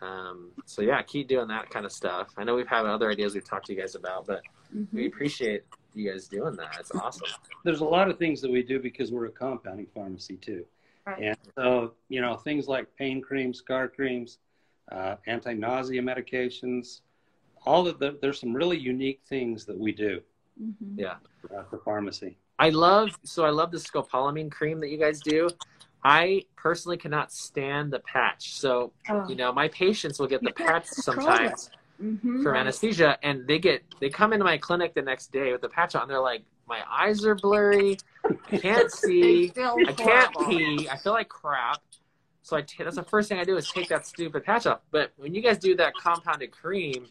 [0.01, 2.29] Um, so yeah keep doing that kind of stuff.
[2.37, 4.41] I know we've had other ideas we've talked to you guys about but
[4.75, 4.87] Mhm.
[4.93, 6.77] we appreciate you guys doing that.
[6.79, 7.27] It's awesome.
[7.63, 10.65] There's a lot of things that we do because we're a compounding pharmacy too.
[11.05, 11.21] Right.
[11.23, 14.39] And so, you know, things like pain creams, scar creams,
[14.91, 17.01] uh, anti-nausea medications,
[17.65, 20.21] all of the, there's some really unique things that we do
[20.61, 21.09] Mhm.
[21.55, 22.37] uh, for pharmacy.
[22.59, 25.49] I love so I love the scopolamine cream that you guys do.
[26.03, 28.55] I personally cannot stand the patch.
[28.55, 29.25] So, Oh.
[29.27, 32.43] you know, my patients will get the You patch control sometimes Mhm.
[32.43, 35.69] from anesthesia and they get they come into my clinic the next day with the
[35.69, 36.07] patch on.
[36.07, 37.97] They're like, My eyes are blurry,
[38.51, 41.81] I can't see, I can't pee, I feel like crap.
[42.41, 44.81] So I t- that's the first thing I do is take that stupid patch off.
[44.91, 47.07] But when you guys do that compounded cream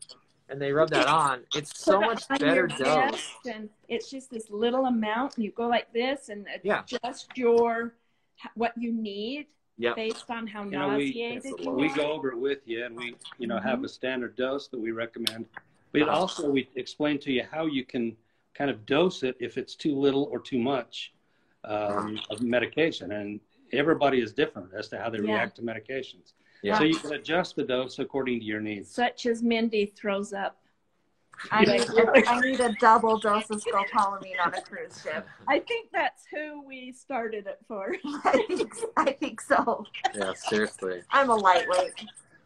[0.51, 3.31] and they rub that on, it's so Put it much better your dose.
[3.51, 6.83] And it's just this little amount, and you go like this, and Yeah.
[6.83, 7.95] adjust your
[8.55, 9.47] what you need
[9.79, 9.97] Yep.
[9.97, 12.95] based on how You know, we- nauseated you We go over it with you and
[12.95, 13.69] we, you know, Mm-hmm.
[13.69, 15.47] have a standard dose that we recommend.
[15.93, 18.17] But also we explain to you how you can
[18.55, 21.13] kind of dose it if it's too little or too much
[21.65, 23.13] um, of medication.
[23.13, 23.41] And
[23.73, 25.35] everybody is different as to how they Yeah.
[25.35, 26.33] react to medications.
[26.63, 26.79] Yeah.
[26.79, 28.91] So you can adjust the dose according to your needs.
[28.91, 30.59] Such as Mindy throws up
[31.51, 31.89] I need,
[32.29, 35.27] I need a double dose of scopolamine on a cruise ship.
[35.49, 37.97] I think that's who we started it for.
[38.25, 39.85] I think, I think so.
[40.15, 41.03] Yeah, seriously.
[41.11, 41.95] I'm a lightweight.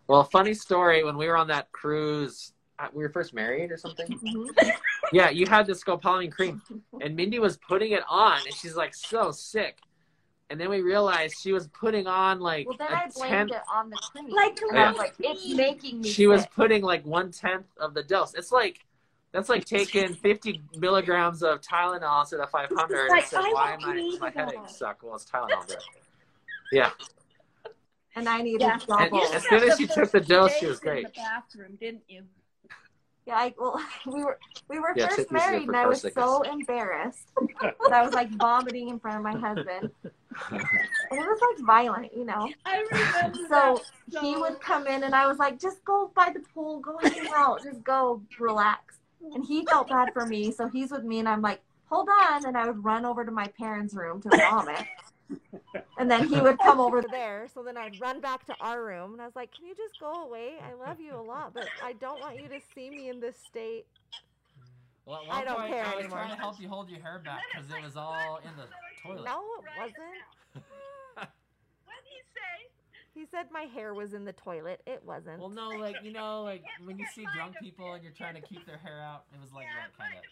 [0.06, 1.04] Well, funny story.
[1.04, 2.52] When we were on that cruise,
[2.92, 4.06] we were first married or something.
[4.08, 4.72] Mhm.
[5.12, 6.60] Yeah, you had the scopolamine cream,
[7.00, 9.78] and Mindy was putting it on, and she's like so sick.
[10.48, 13.52] And then we realized she was putting on like Well, then a I blamed tenth.
[13.52, 14.28] it on the cream.
[14.30, 14.90] Like And Yeah.
[14.92, 18.34] Like, it's making me She was putting like one tenth of the dose.
[18.34, 18.78] It's like
[19.32, 23.10] that's like taking 50 milligrams of Tylenol instead of 500.
[23.10, 23.94] Like, and said, why am I?
[23.94, 25.02] believe My that." headaches suck.
[25.02, 25.66] Well, it's Tylenol.
[25.66, 25.82] But
[26.70, 26.90] yeah.
[28.14, 28.78] And I needed Yeah.
[28.86, 29.22] double.
[29.24, 31.06] As soon as she took the dose, she Days was in great.
[31.06, 32.22] the bathroom, didn't you?
[33.26, 37.28] Yeah, I, well, we were we were Yeah, first married, and I was so embarrassed
[37.60, 39.90] that I was like vomiting in front of my husband,
[40.50, 40.60] and
[41.10, 42.52] it was like violent, you know.
[42.64, 46.30] I remember So that he would come in, and I was like, "Just go by
[46.32, 48.98] the pool, go hang out, just go relax."
[49.34, 51.60] And he felt bad for me, so he's with me, and I'm like,
[51.90, 54.86] "Hold on," and I would run over to my parents' room to vomit.
[55.98, 57.48] And then he would come over there.
[57.52, 59.98] So then I'd run back to our room, and I was like, "Can you just
[59.98, 60.54] go away?
[60.62, 63.36] I love you a lot, but I don't want you to see me in this
[63.48, 63.86] state."
[65.06, 66.18] Well, I don't point, care I was anymore.
[66.18, 68.66] trying to help you hold your hair back because it was all in the
[69.02, 69.24] toilet.
[69.24, 70.22] No, it wasn't.
[71.14, 72.66] What did he say?
[73.14, 74.82] He said my hair was in the toilet.
[74.84, 75.38] It wasn't.
[75.38, 78.42] Well, no, like you know, like when you see drunk people and you're trying to
[78.42, 80.22] keep their hair out, it was like that kind of.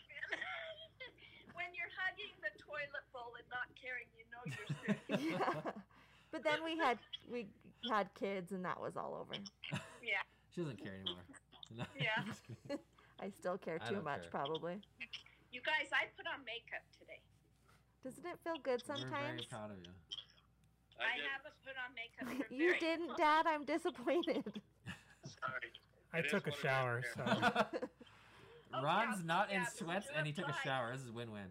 [1.54, 5.72] when you're hugging the toilet bowl and not caring, you know yeah.
[6.32, 6.98] But then we had
[7.30, 7.46] we
[7.88, 9.34] had kids, and that was all over.
[10.02, 10.18] Yeah.
[10.54, 11.22] she doesn't care anymore.
[11.76, 12.10] No, Yeah.
[12.18, 12.78] I'm just kidding.
[13.20, 14.30] I still care I too much, care.
[14.30, 14.80] probably.
[15.52, 17.18] You guys, I put on makeup today.
[18.04, 19.26] Doesn't it feel good We're sometimes?
[19.26, 19.90] very proud of you.
[21.00, 22.46] I, haven't put on makeup.
[22.48, 23.16] for you very didn't, long.
[23.16, 23.46] Dad.
[23.46, 24.60] I'm disappointed.
[25.24, 25.70] Sorry.
[26.12, 27.66] I It is took a what it is, shower, so
[28.74, 30.92] Oh, Ron's yeah, not in sweats and he took a shower.
[30.92, 31.48] This is win-win.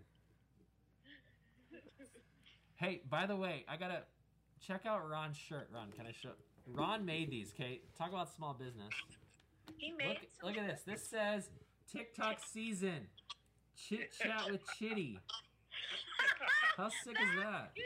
[2.84, 4.00] Hey, by the way, I gotta
[4.60, 5.70] check out Ron's shirt.
[5.74, 6.32] Ron, can I show?
[6.68, 7.54] Ron made these.
[7.58, 8.92] Okay, talk about small business.
[9.78, 10.82] He made Look, look at this.
[10.86, 11.50] This says
[11.90, 13.08] TikTok season.
[13.78, 15.18] Chit chat with Chitty.
[16.78, 17.72] How sick is that?
[17.74, 17.84] Good.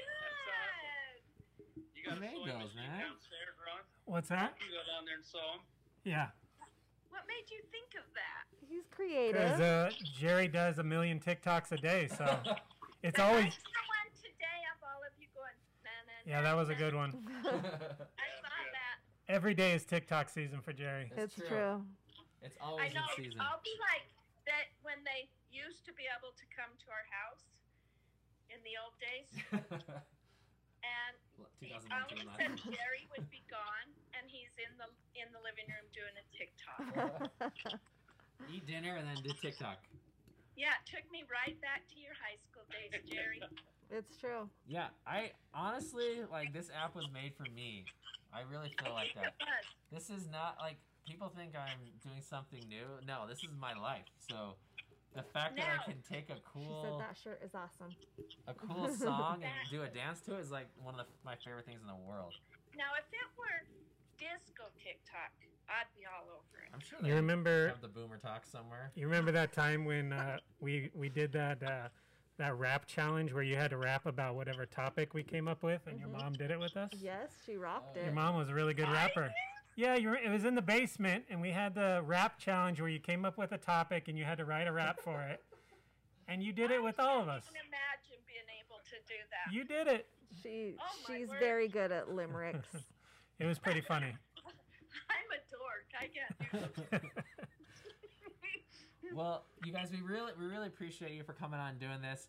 [1.95, 2.99] You got Who made those, man?
[2.99, 3.83] downstairs, Ron?
[4.05, 4.55] what's that?
[4.59, 5.61] You go down there and sew them.
[6.05, 6.27] Yeah,
[7.09, 8.45] What made you think of that?
[8.67, 9.61] He's because creative.
[9.61, 12.25] uh, Jerry does a million TikToks a day, so
[13.03, 13.53] it's The always.
[16.27, 17.15] Yeah, that was a good one.
[17.47, 18.99] I saw that.
[19.31, 21.07] Every day is TikTok season for Jerry.
[21.15, 21.47] it's true.
[21.47, 21.79] true.
[22.43, 23.07] It's I always know.
[23.15, 23.39] in season.
[23.39, 24.03] I'll be like
[24.43, 27.47] that when they used to be able to come to our house
[28.51, 29.31] in the old days,
[30.83, 32.75] and all of 2019 a sudden.
[32.75, 33.87] Jerry would be gone,
[34.19, 37.31] and he's in the in the living room doing a TikTok.
[38.51, 39.79] Eat dinner and then do TikTok.
[40.59, 43.39] Yeah, it took me right back to your high school days, Jerry.
[43.91, 44.49] It's true.
[44.67, 47.85] Yeah, I honestly like this app was made for me.
[48.33, 49.35] I really feel like that.
[49.91, 52.85] This is not like people think I'm doing something new.
[53.07, 54.05] No, this is my life.
[54.27, 54.55] So
[55.15, 57.95] the fact that I can take a cool She said that shirt is awesome.
[58.47, 61.35] a cool song and do a dance to it is like one of the, my
[61.43, 62.33] favorite things in the world.
[62.77, 63.63] Now, if it were
[64.19, 65.31] disco TikTok,
[65.69, 66.69] I'd be all over it.
[66.73, 67.67] I'm sure You they remember?
[67.69, 68.91] have the boomer talk somewhere.
[68.95, 71.87] You remember that time when uh, we we did that uh,
[72.37, 75.81] that rap challenge where you had to rap about whatever topic we came up with,
[75.87, 76.21] and your Mhm.
[76.21, 76.91] mom did it with us.
[76.93, 78.03] Yes, she rocked it.
[78.03, 79.33] Your mom was a really good I rapper.
[79.75, 82.89] Yeah, you were, it was in the basement, and we had the rap challenge where
[82.89, 85.43] you came up with a topic and you had to write a rap for it,
[86.27, 87.47] and you did it with all of us.
[87.49, 89.53] I can't imagine being able to do that.
[89.53, 90.09] You did it.
[90.41, 91.39] She Oh, she's word.
[91.39, 92.67] very good at limericks.
[93.39, 94.15] It was pretty funny.
[95.09, 95.85] I'm a dork.
[95.93, 97.01] I can't do that.
[99.13, 102.27] well, you guys, we really we really appreciate you for coming on and doing this.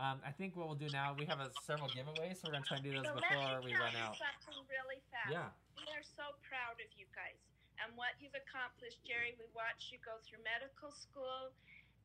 [0.00, 2.64] Um, I think what we'll do now, we have a, several giveaways, so we're gonna
[2.64, 4.16] try and do those So before we run out.
[4.16, 5.28] something really fast.
[5.28, 5.52] Yeah.
[5.76, 7.36] We are so proud of you guys
[7.84, 9.36] and what you've accomplished, Jerry.
[9.36, 11.52] We watched you go through medical school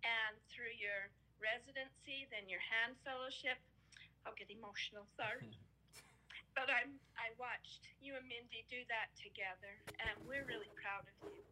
[0.04, 1.08] and through your
[1.40, 3.60] residency, then your hand fellowship.
[4.28, 5.48] I'll get emotional, sorry.
[6.58, 9.72] but I'm I watched you and Mindy do that together,
[10.04, 11.44] and we're really proud of you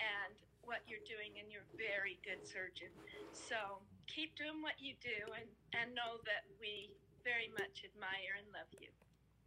[0.00, 0.36] and
[0.66, 2.90] what you're doing, and you're a very good surgeon.
[3.32, 5.48] So keep doing what you do, and
[5.78, 6.90] and know that we
[7.22, 8.90] very much admire and love you.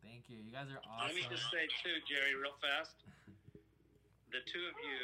[0.04, 0.40] Thank you.
[0.40, 1.12] You guys are awesome.
[1.12, 2.96] Let me just say too, Jerry, real fast.
[4.32, 5.04] The two of you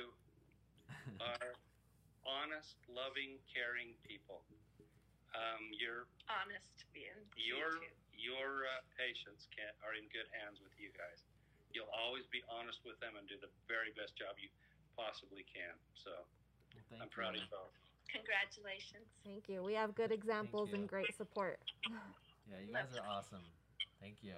[1.19, 1.51] are
[2.23, 4.41] honest, loving, caring people.
[5.35, 7.11] Um, your honest being.
[7.35, 7.91] your too.
[8.15, 11.27] your uh, patients can are in good hands with you guys.
[11.75, 14.47] You'll always be honest with them and do the very best job you
[14.95, 15.75] possibly can.
[16.03, 16.11] So
[16.91, 17.43] Well, I'm proud you.
[17.43, 17.73] of you both.
[18.11, 19.05] Congratulations.
[19.23, 19.63] Thank you.
[19.63, 21.59] We have good examples and great support.
[22.47, 23.41] Yeah, you guys are awesome.
[23.99, 24.33] Thank you.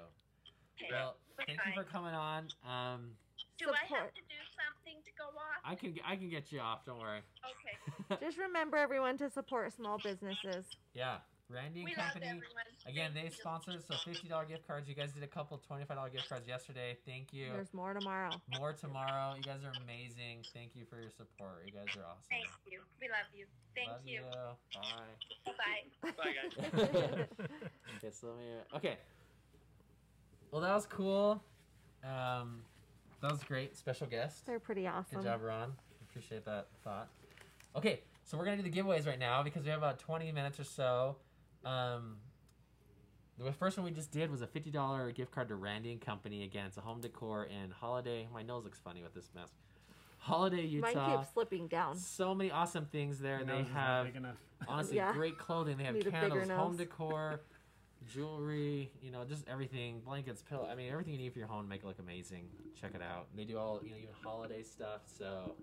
[0.80, 0.88] Okay.
[0.92, 2.48] Well, thank you for coming on.
[2.64, 3.12] Um,
[3.60, 5.60] Do I have to do something to go off?
[5.66, 6.86] I can I can get you off.
[6.86, 7.20] Don't worry.
[7.44, 8.16] Okay.
[8.26, 10.64] Just remember, everyone, to support small businesses.
[10.94, 11.18] Yeah,
[11.50, 12.26] Randy and We love Company.
[12.28, 12.68] everyone.
[12.86, 13.40] Again, Thank they you.
[13.40, 14.90] sponsor so fifty dollar gift cards.
[14.90, 16.98] You guys did a couple twenty five dollar gift cards yesterday.
[17.06, 17.48] Thank you.
[17.54, 18.32] There's more tomorrow.
[18.60, 19.34] More tomorrow.
[19.36, 20.44] You guys are amazing.
[20.54, 21.64] Thank you for your support.
[21.66, 22.28] You guys are awesome.
[22.30, 22.80] Thank you.
[23.00, 23.46] We love you.
[23.76, 24.22] Thank Love you.
[25.46, 26.02] Bye.
[26.04, 26.12] Bye.
[26.18, 27.28] Bye, guys.
[27.98, 28.44] okay, so let me.
[28.76, 28.98] Okay.
[30.52, 31.42] Well, that was cool.
[32.04, 32.62] Um,
[33.22, 33.76] that was great.
[33.78, 34.46] Special guest.
[34.46, 35.20] They're pretty awesome.
[35.20, 35.74] Good job, Ron.
[36.10, 37.10] Appreciate that thought.
[37.76, 40.60] Okay, so we're gonna do the giveaways right now because we have about 20 minutes
[40.60, 41.18] or so.
[41.66, 42.18] Um,
[43.38, 46.44] the first one we just did was a $50 gift card to Randy and Company.
[46.44, 48.28] Again, it's a home decor and holiday.
[48.34, 49.54] My nose looks funny with this mask.
[50.20, 51.18] Holiday Mine Utah.
[51.20, 51.96] keeps slipping down.
[51.96, 53.38] So many awesome things there.
[53.38, 54.36] Your They nose is not have big enough.
[54.68, 55.14] honestly Yeah.
[55.14, 55.78] great clothing.
[55.78, 57.42] They have Need candles, home decor,
[58.12, 58.92] jewelry.
[59.02, 60.02] You know, just everything.
[60.04, 60.68] Blankets, pillow.
[60.70, 62.48] I mean, everything you need for your home to make it look amazing.
[62.82, 63.28] Check it out.
[63.36, 65.02] They do all you know, even holiday stuff.
[65.06, 65.56] So,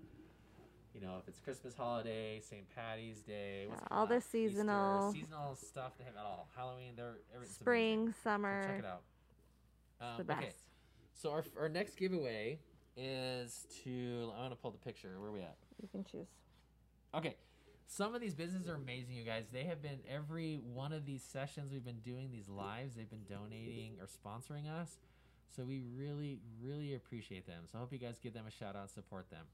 [0.94, 2.64] you know, if it's Christmas holiday, St.
[2.74, 4.18] Patty's Day, what's Yeah, all the that?
[4.18, 5.92] Easter, seasonal- seasonal stuff.
[5.98, 6.48] They have it all.
[6.56, 6.94] Halloween.
[6.96, 8.14] They're Spring, amazing.
[8.14, 8.62] So summer.
[8.64, 9.02] check it out.
[10.00, 10.58] Um, the Okay, best.
[11.14, 12.58] so our our next giveaway
[12.96, 14.32] is to.
[14.36, 15.18] I want to pull the picture.
[15.18, 15.56] Where are we at?
[15.82, 16.28] You can choose.
[17.14, 17.36] Okay.
[17.86, 19.44] Some of these businesses are amazing, you guys.
[19.52, 23.26] They have been every one of these sessions we've been doing these lives, they've been
[23.28, 24.96] donating or sponsoring us.
[25.54, 27.64] So we really, really appreciate them.
[27.70, 29.44] So I hope you guys give them a shout out support them.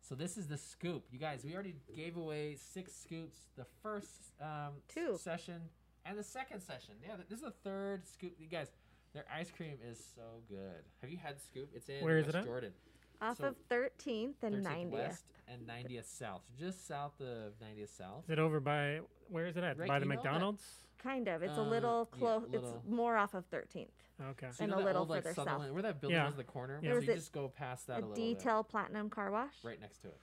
[0.00, 1.04] So this is the scoop.
[1.10, 5.18] You guys, we already gave away six scoops the first um, Two.
[5.20, 5.60] session
[6.06, 6.94] and the second session.
[7.06, 8.32] Yeah, this is the third scoop.
[8.38, 8.68] You guys,
[9.12, 10.82] their ice cream is so good.
[11.02, 11.70] Have you had scoop?
[11.74, 12.44] It's in Where is West it at?
[12.46, 12.72] Jordan.
[13.20, 14.90] Off So- of 13th and 13th 90th.
[14.92, 18.24] West and 90th South, just south of 90th South.
[18.24, 19.76] Is it over by where is it at?
[19.76, 20.64] Rick, by the you know that- McDonald's?
[20.98, 21.42] Kind of.
[21.44, 22.48] It's Uh, a little yeah, close.
[22.48, 22.74] little.
[22.76, 23.88] It's more off of 13th.
[24.20, 24.48] Okay.
[24.50, 25.72] So you and know a that little old, like, further Sutherland- south.
[25.72, 26.26] Where that building Yeah.
[26.26, 26.80] was, the corner.
[26.82, 26.88] Yeah.
[26.90, 29.30] So There's you a- just go past that a, A little bit, detail platinum car
[29.30, 29.62] wash.
[29.64, 30.20] right next to it.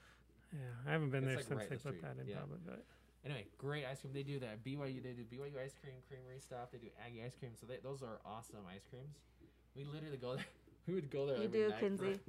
[0.52, 2.28] Yeah, I haven't been It's, there like, since right they up the put that in.
[2.28, 2.36] Yeah.
[2.38, 2.84] Probably, but
[3.24, 4.12] Anyway, great ice cream.
[4.12, 4.62] They do that.
[4.62, 5.00] BYU.
[5.02, 6.70] They do BYU ice cream, creamery stuff.
[6.70, 7.56] They do Aggie ice cream.
[7.56, 9.16] So they, those are awesome ice creams.
[9.74, 10.44] We literally go there.
[10.86, 11.38] We would go there.
[11.38, 12.20] You every do, night Kinsey.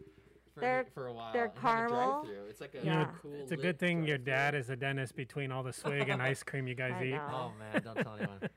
[0.57, 1.33] For, for, They're- for a while.
[1.33, 2.27] they're and caramel.
[2.49, 3.31] It's like a You know, cool.
[3.41, 6.41] it's a good thing your dad is a dentist between all the swig and ice
[6.41, 7.11] cream you guys I eat.
[7.11, 7.29] know.
[7.31, 8.39] Oh man, don't tell anyone.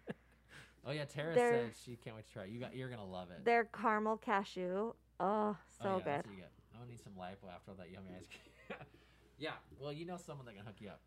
[0.86, 2.44] Oh yeah, Tara They're- said she can't wait to try.
[2.44, 2.48] it.
[2.50, 2.74] You got.
[2.74, 3.44] You're gonna love it.
[3.44, 4.94] They're caramel cashew.
[5.20, 6.26] Oh, so oh, yeah, That's good.
[6.30, 6.50] what you get.
[6.72, 8.78] I'm gonna need some lipo after all that yummy ice cream.
[9.38, 9.50] yeah.
[9.78, 11.00] Well, you know someone that can hook you up.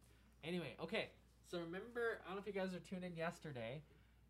[0.44, 1.10] Anyway, okay.
[1.50, 3.82] So remember, I don't know if you guys are tuned in yesterday.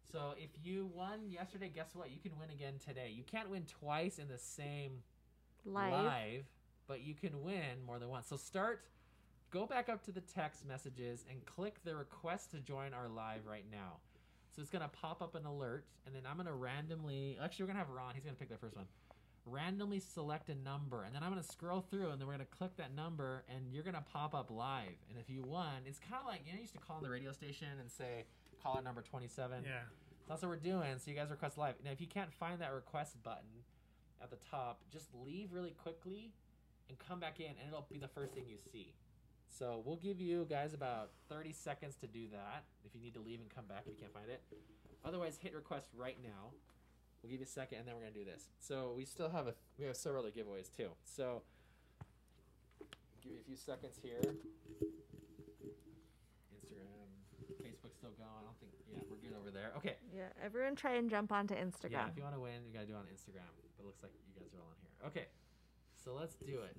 [0.10, 2.10] So if you won yesterday, guess what?
[2.10, 3.12] You can win again today.
[3.14, 5.04] You can't win twice in the same
[5.66, 6.46] Live.
[6.88, 8.28] but you can win more than once.
[8.28, 8.84] So start,
[9.52, 13.46] go back up to the text messages and click the request to join our live
[13.48, 13.98] right now.
[14.56, 17.38] So it's gonna pop up an alert, and then I'm gonna randomly.
[17.42, 18.14] Actually, we're gonna have Ron.
[18.14, 18.86] He's gonna pick the first one.
[19.46, 22.76] Randomly select a number, and then I'm gonna scroll through, and then we're gonna click
[22.78, 24.96] that number, and you're gonna pop up live.
[25.10, 27.04] And if you won, it's kind of like you know, you used to call on
[27.04, 28.26] the radio station and say,
[28.62, 29.80] "Call at number 27." Yeah.
[30.28, 31.00] That's what we're doing.
[31.00, 31.76] So you guys request live.
[31.84, 33.63] Now, if you can't find that request button
[34.22, 36.32] at the top, just leave really quickly
[36.90, 38.94] and come back in, and it'll be the first thing you see.
[39.48, 42.64] So we'll give you guys about 30 seconds to do that.
[42.86, 44.42] If you need to leave and come back if you can't find it.
[45.06, 46.52] Otherwise, hit request right now.
[47.22, 48.50] We'll give you a second, and then we're gonna do this.
[48.60, 50.90] So we still have a we have several other giveaways too.
[51.06, 51.44] So
[53.24, 54.20] give you a few seconds here.
[56.52, 57.08] Instagram,
[57.64, 58.28] Facebook's still going.
[58.28, 58.74] I don't think.
[58.92, 59.72] Yeah, we're good over there.
[59.78, 59.96] Okay.
[60.14, 61.92] Yeah, everyone try and jump onto Instagram.
[61.92, 63.48] Yeah, if you want to win, you gotta do it on Instagram.
[63.84, 64.96] But it looks like you guys are all in here.
[65.12, 65.28] Okay,
[66.04, 66.78] so let's do it.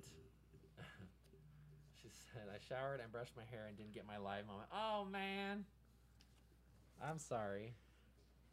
[2.01, 5.05] she said, "I showered and brushed my hair and didn't get my live moment." Oh
[5.05, 5.65] man,
[7.03, 7.75] I'm sorry.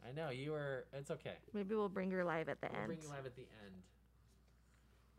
[0.07, 0.85] I know you were.
[0.93, 1.37] It's okay.
[1.53, 2.87] Maybe we'll bring her live at the We'll end.
[2.87, 3.73] bring you live at the end.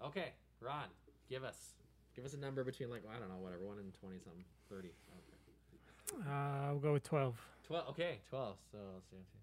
[0.05, 0.87] Okay, Ron,
[1.29, 1.75] give us
[2.14, 4.92] give us a number between like I don't know whatever one and twenty something thirty.
[5.11, 6.31] Okay.
[6.31, 7.35] Uh, we'll go with 12.
[7.67, 7.88] Twelve.
[7.88, 8.58] Okay, twelve.
[8.71, 9.17] So let's see.
[9.17, 9.38] let's see.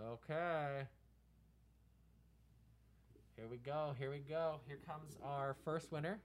[0.00, 0.82] Okay.
[3.36, 3.94] Here we go.
[3.98, 4.60] Here we go.
[4.66, 6.18] Here comes our first winner.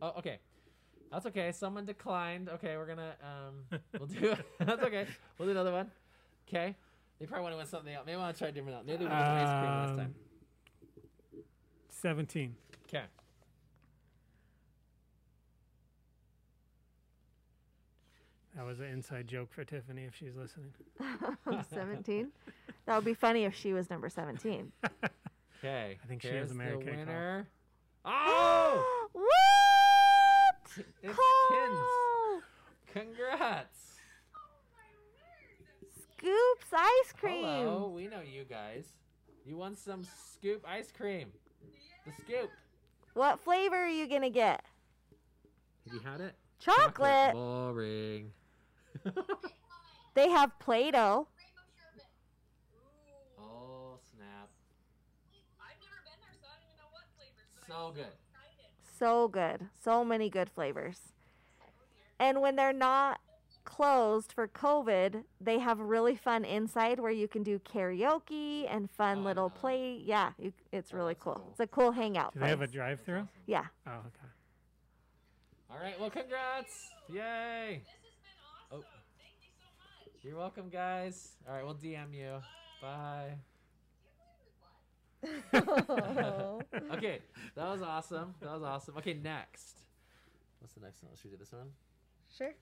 [0.00, 0.38] Oh, okay.
[1.10, 1.52] That's okay.
[1.52, 2.48] Someone declined.
[2.48, 4.34] Okay, we're gonna um, we'll do.
[4.58, 5.06] That's okay.
[5.38, 5.90] We'll do another one.
[6.48, 6.74] Okay.
[7.18, 8.06] They probably want to win something else.
[8.06, 8.76] Maybe want to try a different.
[8.78, 8.86] one.
[8.86, 10.14] Maybe they won ice cream last Um, time.
[11.90, 12.56] 17.
[12.88, 13.02] Okay.
[18.56, 20.72] That was an inside joke for Tiffany if she's listening.
[21.72, 22.28] 17.
[22.86, 24.70] That would be funny if she was number 17.
[25.58, 25.98] Okay.
[26.02, 27.46] I think she Here's has a the winner.
[28.04, 30.84] Oh, what?
[31.02, 31.50] it's Cole!
[31.50, 32.42] Kins.
[32.92, 33.78] Congrats.
[36.18, 37.44] Scoops ice cream.
[37.44, 38.86] Hello, we know you guys.
[39.46, 41.28] You want some scoop ice cream?
[42.06, 42.50] The scoop.
[43.14, 44.64] What flavor are you gonna get?
[45.84, 46.34] Have you had it?
[46.58, 47.32] Chocolate.
[47.34, 48.30] Boring.
[50.14, 51.26] They have Play-Doh.
[51.38, 52.06] Rainbow sherbet.
[52.74, 53.42] Ooh.
[53.42, 54.50] oh snap!
[55.58, 57.48] I've never been there, so I don't even know what flavors.
[57.56, 58.12] but So good.
[58.12, 58.98] excited.
[58.98, 59.68] So good.
[59.82, 60.98] So many good flavors.
[61.62, 61.64] Oh,
[62.20, 63.20] and when they're not
[63.64, 69.20] closed for COVID, they have really fun inside where you can do karaoke and fun
[69.20, 69.60] Oh, little no.
[69.60, 69.98] play.
[70.04, 71.36] Yeah, you, it's Oh, really cool.
[71.36, 71.48] cool.
[71.52, 72.34] It's a cool hangout.
[72.34, 73.26] Do they have a drive-through?
[73.46, 73.64] Yeah.
[73.86, 74.28] Oh, okay.
[75.70, 75.98] All right.
[75.98, 76.90] Well, congrats!
[77.08, 77.80] Yay!
[77.80, 78.84] This has been awesome.
[78.84, 78.98] Oh.
[79.16, 80.11] Thank you so much.
[80.22, 81.32] You're welcome, guys.
[81.48, 82.34] All right, we'll DM you.
[82.80, 83.34] Bye.
[86.94, 87.18] Okay,
[87.54, 88.34] that was awesome.
[88.40, 88.96] That was awesome.
[88.98, 89.78] Okay, next.
[90.60, 91.12] What's the next one?
[91.16, 91.68] Should we do this one?
[92.36, 92.52] Sure.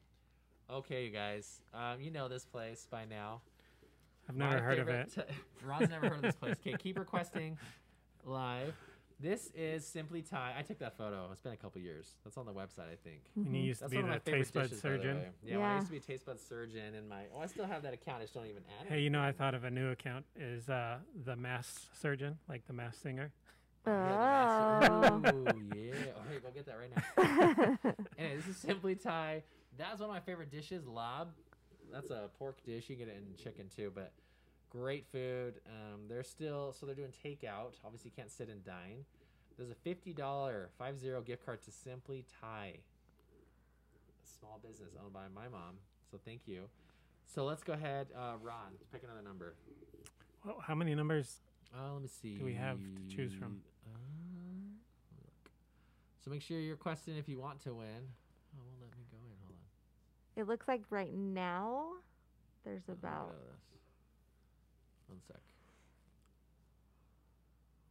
[0.71, 1.61] Okay, you guys.
[1.75, 3.41] Um, you know this place by now.
[4.29, 5.13] I've never My heard of it.
[5.15, 5.23] t-
[5.65, 6.57] Ron's never heard of this place.
[6.61, 7.59] Okay, keep requesting
[8.25, 8.75] live.
[9.23, 10.55] This is Simply Thai.
[10.59, 11.29] I took that photo.
[11.31, 12.15] It's been a couple years.
[12.25, 13.21] That's on the website, I think.
[13.35, 15.17] When you used to That's be one of my the taste bud dishes, surgeon.
[15.19, 15.29] way.
[15.45, 17.67] Yeah, when I used to be a taste bud surgeon, and my oh, I still
[17.67, 18.19] have that account.
[18.21, 18.93] I just don't even add it.
[18.93, 20.25] Hey, you know, I thought of a new account.
[20.37, 23.31] Is uh, the mass surgeon, like the mass singer?
[23.87, 23.91] Oh.
[23.93, 25.21] Oh
[25.75, 25.93] yeah.
[26.17, 27.95] Oh, hey, go get that right now.
[28.19, 29.43] anyway, this is Simply Thai.
[29.77, 30.87] That's one of my favorite dishes.
[30.87, 31.29] Lob.
[31.93, 32.89] That's a pork dish.
[32.89, 34.13] You can get it in chicken too, but
[34.71, 35.61] great food.
[35.67, 37.75] Um, they're still so they're doing takeout.
[37.85, 39.05] Obviously, you can't sit and dine.
[39.59, 45.13] There's a fifty dollar five zero gift card to Simply Thai, a small business owned
[45.13, 45.77] by my mom.
[46.11, 46.65] So thank you.
[47.27, 48.73] So let's go ahead, uh, Ron.
[48.93, 49.55] Pick another number.
[50.45, 51.43] Well, how many numbers?
[51.73, 52.37] Uh, let me see.
[52.39, 53.61] Do we have to choose from?
[53.87, 54.01] Uh, let
[54.65, 54.73] me
[55.21, 55.51] look.
[56.25, 57.87] So make sure you're requesting if you want to win.
[58.57, 59.37] Oh, won't let me go in.
[59.45, 60.43] Hold on.
[60.43, 61.93] It looks like right now
[62.65, 63.80] there's Let me get out about of this.
[65.11, 65.37] One sec.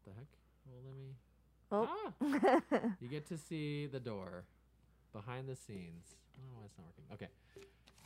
[0.03, 0.27] What the heck?
[0.65, 1.15] Well, let me.
[1.71, 2.95] oh Ah!
[3.01, 4.45] You get to see the door
[5.13, 6.15] behind the scenes.
[6.33, 7.03] I don't know why it's not working.
[7.13, 7.27] Okay.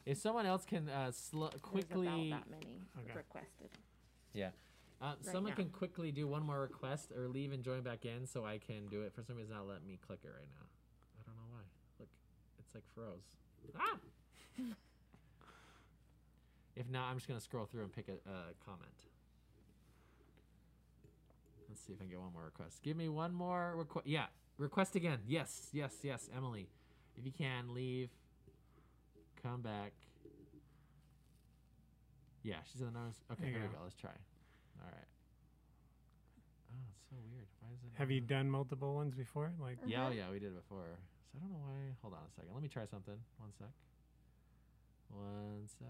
[0.05, 2.07] If someone else can uh, sl- quickly.
[2.07, 3.13] There's about that many Okay.
[3.15, 3.69] requested.
[4.33, 4.49] Yeah.
[5.01, 5.55] Uh, someone now.
[5.55, 8.87] can quickly do one more request or leave and join back in so I can
[8.89, 9.13] do it.
[9.13, 10.65] For some reason, not letting me click it right now.
[11.19, 11.61] I don't know why.
[11.99, 12.09] Look,
[12.59, 13.37] it's like froze.
[13.77, 13.97] Ah!
[16.75, 18.91] if not, I'm just going to scroll through and pick a, a comment.
[21.69, 22.81] Let's see if I can get one more request.
[22.83, 24.07] Give me one more request.
[24.07, 24.25] Yeah,
[24.57, 25.19] request again.
[25.27, 26.67] Yes, yes, yes, Emily.
[27.17, 28.09] If you can, leave.
[29.41, 29.91] Come back.
[32.43, 33.15] Yeah, she's in the nose.
[33.31, 33.77] Okay, There you here we go.
[33.79, 33.83] go.
[33.85, 34.11] Let's try.
[34.81, 35.07] All right.
[36.73, 37.47] Oh, it's so weird.
[37.61, 37.91] Why is it?
[37.97, 39.51] Have you not- done multiple ones before?
[39.61, 40.17] Like, Yeah, oh, mm-hmm.
[40.17, 40.99] yeah, we did it before.
[41.31, 41.95] So I don't know why.
[42.01, 42.53] Hold on a second.
[42.53, 43.15] Let me try something.
[43.37, 43.69] One sec.
[45.09, 45.87] One sec.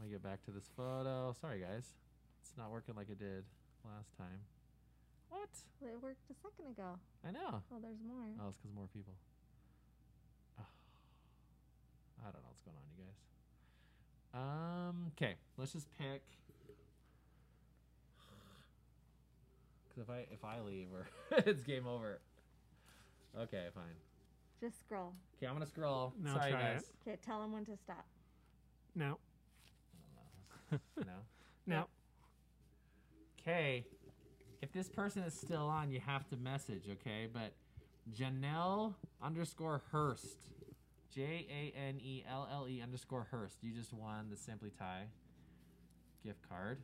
[0.00, 1.34] Let me get back to this photo.
[1.38, 1.92] Sorry, guys.
[2.40, 3.44] It's not working like it did
[3.84, 4.40] last time.
[5.28, 5.50] What?
[5.82, 6.98] It worked a second ago.
[7.22, 7.60] I know.
[7.70, 8.24] Oh, there's more.
[8.40, 9.12] Oh, it's because more people.
[10.58, 10.64] Oh,
[12.22, 14.88] I don't know what's going on, you guys.
[14.88, 15.12] Um.
[15.18, 16.22] Okay, let's just pick.
[19.84, 21.08] Because if I if I leave, or
[21.46, 22.20] it's game over.
[23.38, 23.84] Okay, fine.
[24.62, 25.12] Just scroll.
[25.36, 26.14] Okay, I'm gonna scroll.
[26.22, 26.90] Now Sorry, guys.
[27.06, 28.06] Okay, tell them when to stop.
[28.94, 29.18] no,
[30.98, 31.12] no.
[31.66, 31.84] no.
[33.40, 33.84] Okay.
[34.62, 37.26] If this person is still on, you have to message, okay?
[37.32, 37.52] But
[38.14, 40.36] Janelle underscore Hurst.
[41.14, 43.56] J A N E L L E underscore Hurst.
[43.62, 45.06] You just won the Simply Thai
[46.24, 46.78] gift card.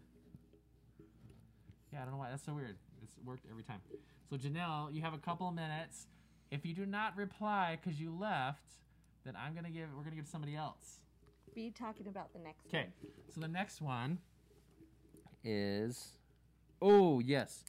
[1.92, 2.30] Yeah, I don't know why.
[2.30, 2.76] That's so weird.
[3.02, 3.80] It's worked every time.
[4.28, 6.08] So, Janelle, you have a couple of minutes.
[6.50, 8.72] If you do not reply because you left,
[9.24, 9.88] then I'm gonna give.
[9.96, 11.00] We're gonna give to somebody else.
[11.56, 12.88] Be talking about the next Okay,
[13.34, 14.18] so the next one
[15.42, 16.08] is.
[16.82, 17.64] Oh, yes.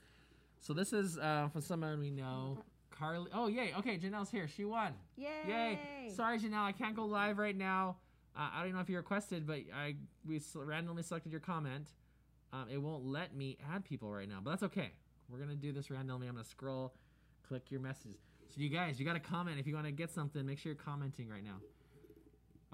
[0.60, 2.58] So this is uh, from someone we know.
[2.92, 3.32] Carly.
[3.34, 3.74] Oh, yay.
[3.80, 4.46] Okay, Janelle's here.
[4.50, 4.94] She won.
[5.16, 5.30] Yay!
[5.48, 6.12] Yay.
[6.14, 6.66] Sorry, Janelle.
[6.66, 7.96] I can't go live right now.
[8.36, 9.96] Uh, I don't know if you requested, but I
[10.28, 11.88] we randomly selected your comment.
[12.52, 14.92] Um, it won't let me add people right now, but that's okay.
[15.30, 16.28] We're going to do this randomly.
[16.28, 16.94] I'm going to scroll,
[17.48, 18.18] click your messages.
[18.50, 19.60] So, you guys, you got to comment.
[19.60, 21.62] If you want to get something, make sure you're commenting right now.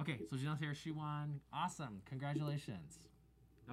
[0.02, 0.74] Okay, so Janelle's here.
[0.74, 1.40] She won.
[1.54, 2.02] Awesome.
[2.06, 2.98] Congratulations.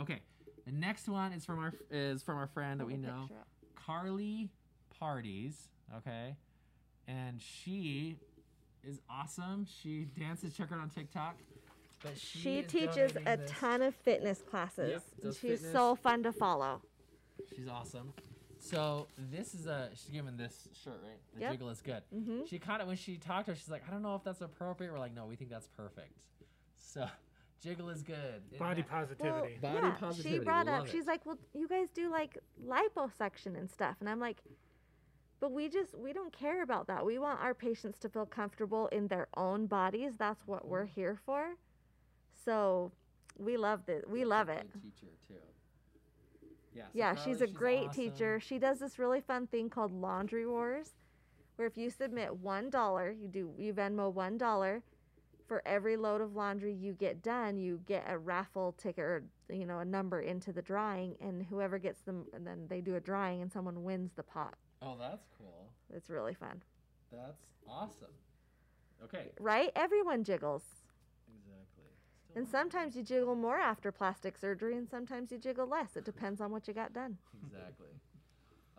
[0.00, 0.20] Okay,
[0.66, 3.28] the next one is from our is from our friend that we know.
[3.74, 4.48] Carly
[4.98, 5.68] Parties.
[5.96, 6.36] Okay,
[7.08, 8.16] and she
[8.84, 9.66] is awesome.
[9.82, 10.54] She dances.
[10.56, 11.36] Check her out on TikTok.
[12.02, 13.50] But she, She teaches a this.
[13.50, 15.02] ton of fitness classes.
[15.22, 15.72] Yep, She's fitness.
[15.72, 16.80] so fun to follow.
[17.54, 18.14] She's awesome.
[18.62, 21.18] So this is a she's giving this shirt right.
[21.34, 21.52] The Yep.
[21.52, 22.02] jiggle is good.
[22.14, 22.46] Mhm.
[22.48, 24.40] She kind of when she talked to her, she's like, I don't know if that's
[24.42, 24.92] appropriate.
[24.92, 26.12] We're like, no, we think that's perfect.
[26.76, 27.06] So
[27.62, 28.42] jiggle is good.
[28.58, 29.56] Body that- positivity.
[29.61, 30.90] Body yeah, positivity, She brought love up, it.
[30.92, 32.36] she's like, well, you guys do like
[32.66, 33.96] liposuction and stuff.
[34.00, 34.42] And I'm like,
[35.40, 37.04] but we just, we don't care about that.
[37.04, 40.12] We want our patients to feel comfortable in their own bodies.
[40.18, 41.00] That's what we're Mm-hmm.
[41.00, 41.54] here for.
[42.44, 42.92] So
[43.38, 44.04] we love this.
[44.06, 44.66] We love it.
[44.72, 45.34] Teacher too.
[46.74, 46.84] Yeah.
[46.84, 48.10] so Yeah, she's a great awesome.
[48.10, 48.40] teacher.
[48.40, 50.90] She does this really fun thing called Laundry Wars,
[51.56, 54.82] where if you submit one dollar, you do you Venmo one dollar
[55.46, 59.66] for every load of laundry you get done, you get a raffle ticket or you
[59.66, 63.00] know a number into the drawing, and whoever gets them, and then they do a
[63.00, 64.54] drawing, and someone wins the pot.
[64.80, 65.72] Oh, that's cool.
[65.92, 66.62] It's really fun,
[67.10, 68.14] That's awesome.
[69.02, 69.32] Okay.
[69.40, 69.70] right?
[69.74, 70.62] Everyone jiggles,
[72.36, 75.96] and sometimes you jiggle more after plastic surgery, and sometimes you jiggle less.
[75.96, 77.18] It depends on what you got done.
[77.46, 77.88] exactly.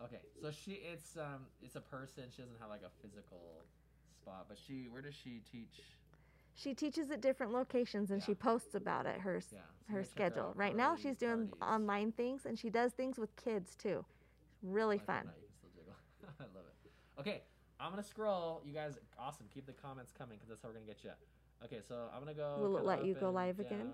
[0.04, 2.24] Okay, so she it's um it's a person.
[2.34, 3.64] She doesn't have like a physical
[4.20, 5.80] spot, but she where does she teach?
[6.54, 10.52] She teaches at different locations and she posts about it her Yeah, so her schedule.
[10.54, 11.62] Right now she's doing parties.
[11.62, 14.04] online things and she does things with kids too.
[14.62, 15.22] Really Like, fun.
[15.24, 15.94] you can still jiggle.
[16.40, 17.20] I love it.
[17.20, 17.42] Okay,
[17.80, 18.62] I'm gonna scroll.
[18.64, 19.46] You guys, awesome.
[19.52, 21.10] Keep the comments coming because that's how we're gonna get you.
[21.64, 22.58] Okay, so I'm gonna go.
[22.60, 23.92] Will it let you go live again?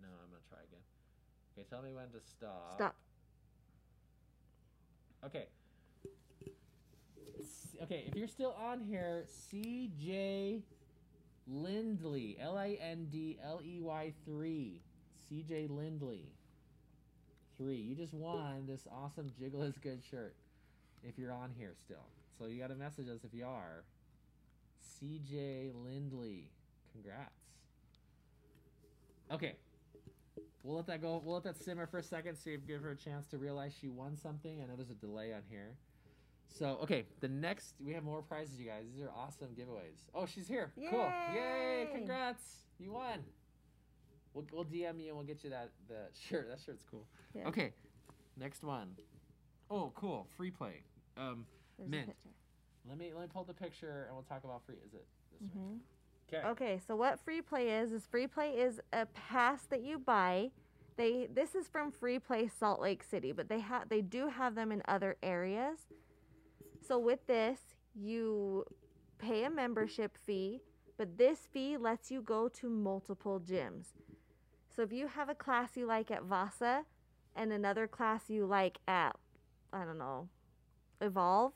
[0.00, 0.80] No, I'm gonna try again.
[1.52, 2.74] Okay, tell me when to stop.
[2.74, 2.96] Stop.
[5.24, 5.46] Okay.
[7.82, 10.62] Okay, if you're still on here, CJ
[11.46, 14.80] Lindley, L I N D L E Y 3.
[15.30, 16.32] CJ Lindley.
[17.58, 17.76] 3.
[17.76, 20.34] You just won this awesome Jiggle is Good shirt
[21.02, 22.06] if you're on here still.
[22.38, 23.84] So you got to message us if you are.
[24.82, 26.50] CJ Lindley.
[26.94, 27.42] Congrats.
[29.32, 29.54] Okay.
[30.62, 31.20] We'll let that go.
[31.22, 32.36] We'll let that simmer for a second.
[32.36, 34.62] See if give her a chance to realize she won something.
[34.62, 35.76] I know there's a delay on here.
[36.58, 38.84] So okay, the next we have more prizes, you guys.
[38.94, 40.08] These are awesome giveaways.
[40.14, 40.72] Oh, she's here.
[40.90, 41.10] Cool.
[41.34, 41.40] Yay!
[41.40, 41.88] Yay!
[41.92, 42.42] Congrats.
[42.78, 43.24] You won.
[44.32, 46.48] We'll, we'll DM you and we'll get you that the shirt.
[46.48, 47.06] That shirt's cool.
[47.34, 47.48] Yeah.
[47.48, 47.72] Okay.
[48.38, 48.96] Next one.
[49.70, 50.26] Oh, cool.
[50.36, 50.82] Free play.
[51.16, 51.46] Um,
[51.78, 52.14] There's Mint.
[52.88, 54.76] let me let me pull the picture and we'll talk about free.
[54.86, 55.06] Is it
[55.40, 55.60] this way?
[56.32, 56.46] Okay.
[56.46, 60.50] Okay, so what free play is is free play is a pass that you buy.
[60.96, 64.54] They this is from Free Play Salt Lake City, but they have they do have
[64.54, 65.80] them in other areas.
[66.86, 67.58] So with this,
[67.94, 68.64] you
[69.18, 70.60] pay a membership fee,
[70.96, 73.86] but this fee lets you go to multiple gyms.
[74.74, 76.84] So if you have a class you like at Vasa
[77.34, 79.16] and another class you like at
[79.72, 80.28] I don't know,
[81.00, 81.54] Evolve,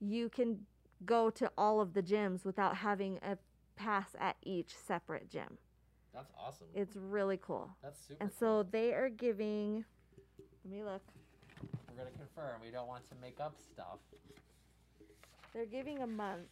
[0.00, 0.60] you can
[1.04, 3.36] go to all of the gyms without having a
[3.76, 5.58] pass at each separate gym.
[6.14, 6.68] That's awesome.
[6.74, 7.70] It's really cool.
[7.82, 8.22] That's super.
[8.22, 9.84] And so they are giving
[10.66, 11.04] let me look.
[11.86, 12.58] We're gonna confirm.
[12.58, 14.02] We don't want to make up stuff.
[15.54, 16.50] They're giving a month.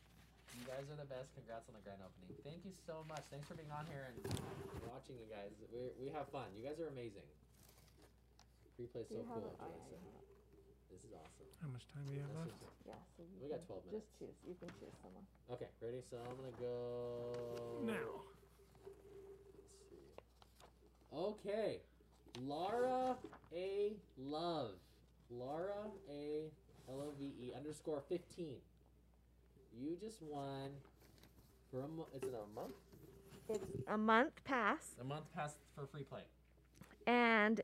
[0.54, 1.34] You guys are the best.
[1.34, 2.30] Congrats on the grand opening.
[2.46, 3.26] Thank you so much.
[3.26, 4.22] Thanks for being on here and
[4.86, 5.50] watching, you guys.
[5.74, 6.46] We we have fun.
[6.54, 7.26] You guys are amazing.
[8.78, 9.58] Free play is so cool.
[9.58, 10.23] said.
[10.94, 11.50] This is awesome.
[11.60, 12.60] How much time do you have That's left?
[12.62, 14.36] super- Yeah, so you We got can 12 Just choose.
[14.46, 15.26] You can choose someone.
[15.50, 16.00] Okay, ready?
[16.10, 18.22] So I'm gonna go Now.
[18.84, 18.94] Let's
[19.90, 20.14] see.
[21.12, 21.80] Okay,
[22.46, 23.16] Laura
[23.52, 24.74] A Love,
[25.30, 26.50] Laura A
[26.88, 28.56] L O V E underscore fifteen.
[29.76, 30.70] You just won
[31.70, 32.08] for a month.
[32.14, 32.74] is it a month?
[33.48, 36.22] It's a month pass A month pass for free play.
[37.06, 37.60] and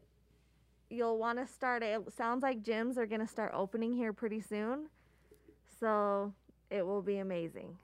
[0.91, 4.41] you'll want to start it sounds like gyms are going to start opening here pretty
[4.41, 4.88] soon.
[5.78, 6.34] So
[6.70, 7.76] it will be amazing.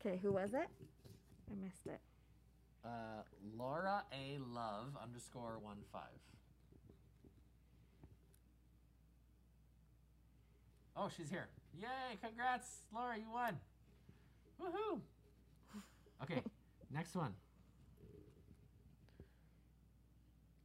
[0.00, 0.68] Okay, who was it?
[1.50, 2.00] I missed it.
[2.84, 3.22] Uh,
[3.56, 6.02] Laura A Love underscore one five.
[10.96, 11.48] Oh, she's here!
[11.80, 12.18] Yay!
[12.22, 13.16] Congrats, Laura!
[13.16, 13.56] You won.
[14.60, 15.00] Woohoo!
[16.22, 16.42] Okay,
[16.92, 17.32] next one.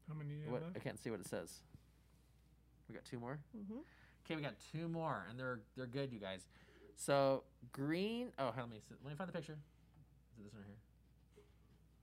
[0.08, 0.76] How many you What, left?
[0.76, 1.62] I can't see what it says.
[2.88, 3.40] We got two more.
[3.56, 3.84] Mhm.
[4.26, 6.48] Okay, we got two more, and they're they're good, you guys.
[6.96, 8.32] So green.
[8.40, 9.54] Oh, let me see- let me find the picture.
[10.34, 10.80] Is it this one right here?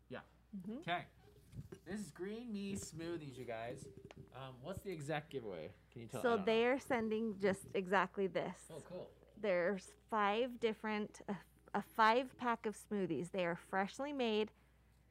[0.08, 0.20] Yeah.
[0.60, 0.80] Mhm.
[0.80, 1.06] Okay.
[1.70, 3.86] This is green me smoothies, you guys.
[4.34, 5.72] Um, what's the exact giveaway?
[5.92, 6.20] Can you tell?
[6.20, 6.44] I So don't know.
[6.44, 8.70] they are sending just exactly this.
[8.70, 9.10] Oh, cool.
[9.40, 11.36] There's five different, a,
[11.74, 13.30] a five pack of smoothies.
[13.30, 14.50] They are freshly made.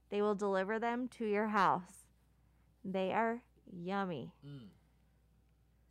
[0.09, 2.02] They will deliver them to your house.
[2.85, 4.31] They are yummy.
[4.45, 4.67] Mm.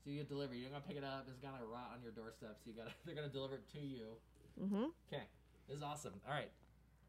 [0.05, 0.59] So you get delivery.
[0.59, 1.27] You're gonna pick it up.
[1.29, 2.59] It's gonna rot on your doorstep.
[2.63, 4.17] So you gotta they're gonna deliver it to you.
[4.59, 5.25] hmm Okay.
[5.69, 6.15] This is awesome.
[6.27, 6.51] All right.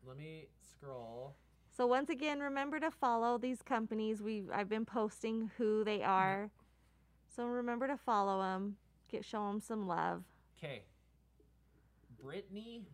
[0.07, 1.35] Let me scroll.
[1.75, 4.21] So once again, remember to follow these companies.
[4.21, 6.51] We I've been posting who they are,
[7.35, 8.77] So remember to follow them.
[9.09, 10.23] Get show them some love.
[10.57, 10.83] Okay.
[12.21, 12.85] Brittany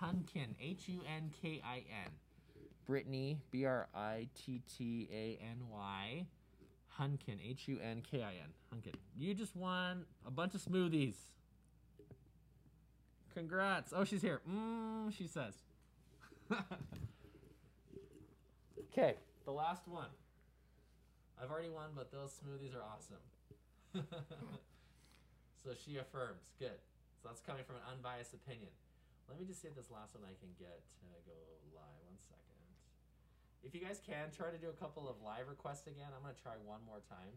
[0.00, 2.10] Hunkin, H U N K I N.
[2.86, 6.26] Brittany, B R I T T A N Y.
[7.00, 8.52] Hunkin, H U N K I N.
[8.72, 8.94] Hunkin.
[9.16, 11.14] You just won a bunch of smoothies.
[13.34, 13.92] Congrats.
[13.96, 14.40] Oh, she's here.
[14.48, 15.54] Mmm, she says.
[18.92, 19.14] okay,
[19.44, 20.08] the last one.
[21.42, 23.24] I've already won, but those smoothies are awesome.
[25.64, 26.44] so she affirms.
[26.58, 26.78] Good.
[27.22, 28.70] So that's coming from an unbiased opinion.
[29.28, 31.34] Let me just see if this last one I can get to go
[31.74, 31.98] live.
[32.04, 32.61] One second.
[33.62, 36.10] If you guys can, try to do a couple of live requests again.
[36.10, 37.30] I'm going to try one more time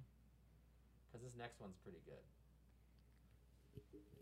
[1.05, 2.25] because this next one's pretty good.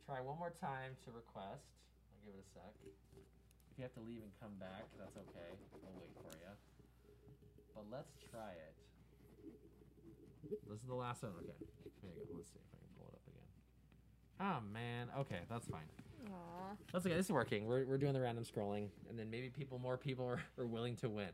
[0.04, 1.64] Try one more time to request.
[2.12, 2.76] I'll give it a sec.
[3.72, 5.56] If you have to leave and come back, that's okay.
[5.80, 6.54] We'll wait for you.
[7.72, 8.76] But let's try it.
[10.70, 11.32] This is the last one.
[11.40, 11.56] Okay.
[12.04, 12.36] There you go.
[12.36, 13.50] Let's see if I can pull it up again.
[14.44, 15.08] Oh, man.
[15.24, 15.88] Okay, that's fine.
[16.28, 16.76] Aw.
[16.92, 17.16] That's okay.
[17.16, 17.66] This is working.
[17.66, 20.96] We're, we're doing the random scrolling, and then maybe people, more people are, are willing
[20.98, 21.32] to win.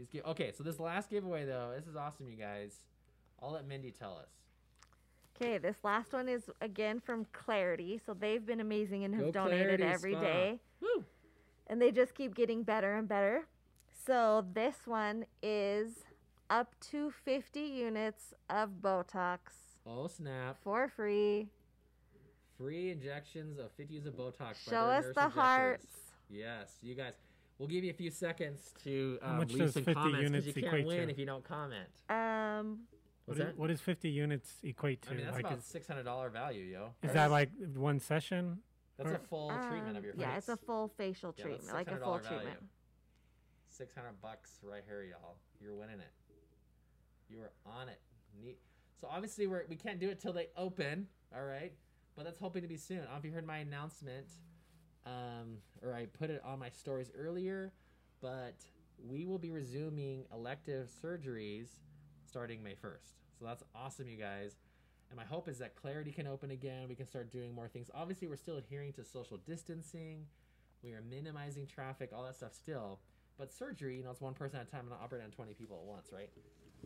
[0.00, 2.72] These give, okay, so this last giveaway though, this is awesome, you guys.
[3.42, 4.30] I'll let Mindy tell us.
[5.36, 8.00] Okay, this last one is again from Clarity.
[8.04, 10.22] So they've been amazing and have Go donated Clarity every Spa.
[10.22, 11.04] day, Woo!
[11.66, 13.46] And they just keep getting better and better.
[14.06, 15.90] So this one is
[16.48, 19.38] up to 50 units of Botox
[19.86, 20.56] Oh snap!
[20.62, 21.48] for free.
[22.56, 24.66] Free injections of 50 units of Botox.
[24.68, 25.34] Show us the injectors.
[25.34, 25.86] hearts.
[26.30, 27.12] Yes, you guys.
[27.60, 30.16] We'll give you a few seconds to How um, much leave does some 50 comments
[30.16, 31.12] because units you can't equate win to?
[31.12, 31.88] if you don't comment.
[32.08, 32.78] Um,
[33.26, 33.58] What What's is, that?
[33.58, 35.10] what does 50 units equate to?
[35.10, 36.94] I mean, that's like, about is, six hundred dollar value, yo.
[37.02, 38.60] is that like one session?
[38.96, 40.24] That's or- a full treatment of your face.
[40.24, 42.28] um, yeah, it's a full facial Yeah, that's treatment, like a full value.
[42.38, 42.62] treatment.
[43.68, 45.36] Six hundred bucks right here, y'all.
[45.60, 46.12] You're winning it.
[47.28, 48.00] You are on it.
[48.42, 48.56] Neat.
[48.98, 51.08] So obviously we're we can't do it till they open.
[51.36, 51.74] All right,
[52.16, 53.00] but that's hoping to be soon.
[53.00, 54.28] I don't know if you heard my announcement,
[55.06, 57.72] um, or I put it on my stories earlier,
[58.20, 58.56] but
[59.08, 61.68] we will be resuming elective surgeries
[62.26, 63.16] starting May first.
[63.38, 64.56] So that's awesome, you guys.
[65.10, 66.86] And my hope is that Clarity can open again.
[66.88, 67.90] We can start doing more things.
[67.94, 70.26] Obviously, we're still adhering to social distancing.
[70.84, 73.00] We are minimizing traffic, all that stuff still.
[73.36, 75.54] But surgery, you know, it's one person at a time and not operating on 20
[75.54, 76.28] people at once, right?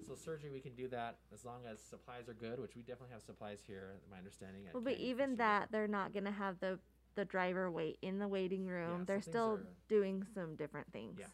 [0.06, 3.12] So surgery, we can do that as long as supplies are good, which we definitely
[3.12, 4.62] have supplies here, my understanding.
[4.72, 6.78] Well, but even that, they're not gonna have the
[7.14, 9.00] the driver wait in the waiting room.
[9.00, 11.18] so they're still are- doing some different things.
[11.18, 11.26] Yeah.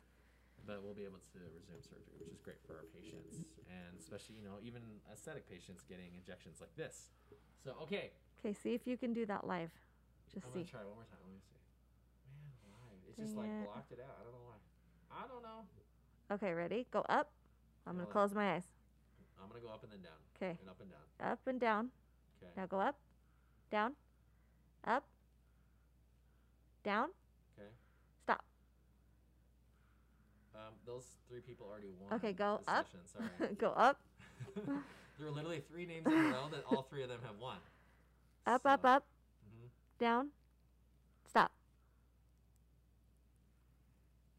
[0.66, 4.36] But we'll be able to resume surgery, which is great for our patients, and especially,
[4.36, 7.10] you know, even aesthetic patients getting injections like this.
[7.64, 9.70] So, okay, Okay, see if you can do that live.
[10.32, 10.58] Just I'm see.
[10.60, 11.18] gonna try one more time.
[11.24, 11.60] Let me see.
[12.64, 12.88] Man, why?
[13.08, 13.64] It's just like it.
[13.64, 14.16] blocked it out.
[14.20, 14.56] I don't know why.
[15.12, 15.60] I don't know.
[16.32, 16.86] Okay, ready?
[16.90, 17.32] Go up.
[17.86, 18.64] I'm gonna Hold close my eyes.
[19.42, 20.20] I'm gonna go up and then down.
[20.36, 20.56] Okay.
[20.60, 21.30] And up and down.
[21.32, 21.90] Up and down.
[22.42, 22.52] Okay.
[22.56, 22.96] Now go up,
[23.70, 23.92] down,
[24.84, 25.04] up,
[26.82, 27.08] down.
[27.58, 27.68] Okay.
[28.24, 28.44] Stop.
[30.54, 32.12] Um, those three people already won.
[32.14, 32.86] Okay, go up.
[32.86, 33.28] Session.
[33.38, 33.54] Sorry.
[33.58, 34.00] go up,
[35.18, 37.56] there are literally three names in a row that all three of them have won.
[38.46, 39.04] up, So- up, up,
[39.46, 39.68] Mhm.
[39.98, 40.28] down.
[41.28, 41.52] Stop.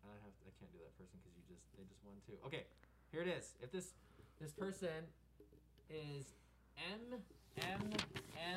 [0.04, 2.38] I have I can't do that person because you just they just won too.
[2.46, 2.66] Okay,
[3.12, 3.54] here it is.
[3.62, 3.94] If this
[4.40, 5.06] this person
[5.90, 6.34] is
[6.92, 7.22] M
[7.62, 7.92] M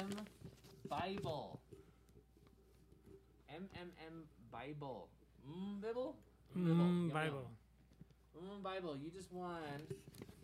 [0.01, 0.09] M
[0.89, 1.61] Bible.
[3.55, 5.09] M M M Bible.
[5.49, 6.17] Mm Bible?
[6.59, 7.51] Mm, Bible.
[8.37, 9.61] Mm Bible, you just won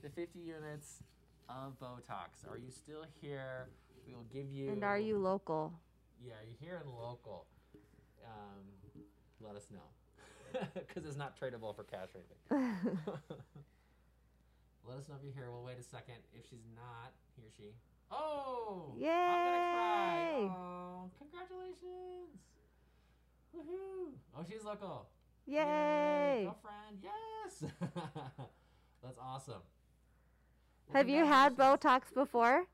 [0.02, 1.02] the 50 units
[1.48, 2.46] of Botox.
[2.50, 3.68] Are you still here?
[4.06, 5.72] We will give you And are you local?
[6.24, 7.46] yeah, you're here in local.
[8.24, 8.62] Um,
[9.40, 9.88] let us know.
[10.74, 12.88] Because it's not tradable for cash or anything.
[14.88, 15.48] let us know if you're here.
[15.50, 16.16] We'll wait a second.
[16.34, 17.70] If she's not, he or she.
[18.10, 18.90] Oh!
[18.94, 20.36] I'm gonna cry.
[20.40, 20.50] Yay!
[20.50, 22.34] Oh, congratulations!
[23.54, 24.10] Woohoo!
[24.70, 25.06] Oh, local.
[25.46, 26.44] Yay!
[26.44, 27.72] Girlfriend, yes!
[29.02, 29.62] That's awesome.
[30.92, 31.56] Have you had.
[31.56, 32.64] Botox before?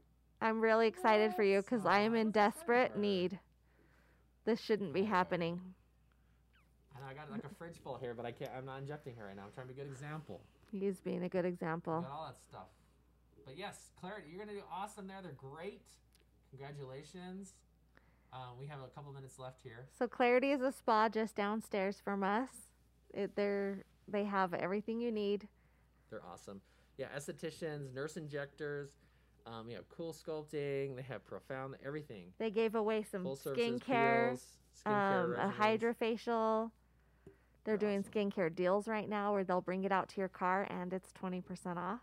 [0.43, 2.35] I'm really excited for you because I am in Yes.
[2.35, 3.39] Desperate need.
[4.45, 5.61] This shouldn't be happening.
[6.95, 8.51] I know I got like a fridge full here, but I can't.
[8.57, 9.45] I'm not injecting her right now.
[9.47, 10.41] I'm trying to be a good example.
[10.73, 12.03] He's being a good example.
[12.03, 12.69] Got all that stuff.
[13.47, 15.19] But yes, Clarity, you're gonna do awesome there.
[15.23, 15.83] They're great.
[16.51, 17.55] Congratulations.
[18.37, 19.87] Um, we have a couple minutes left here.
[19.99, 22.51] So Clarity is a spa just downstairs from us.
[23.15, 25.49] It, they're they have everything you need.
[26.11, 26.61] They're awesome.
[26.99, 28.91] Yeah, estheticians, nurse injectors.
[29.47, 30.97] Um, we have CoolSculpting.
[30.97, 32.33] They have profound everything.
[32.39, 34.45] They gave away some Full services skincare, peels,
[34.85, 35.57] skincare um, a regimens.
[35.57, 36.71] hydrofacial.
[37.65, 38.31] They're They're doing awesome.
[38.31, 41.77] skincare deals right now where they'll bring it out to your car and it's 20%
[41.77, 42.01] off.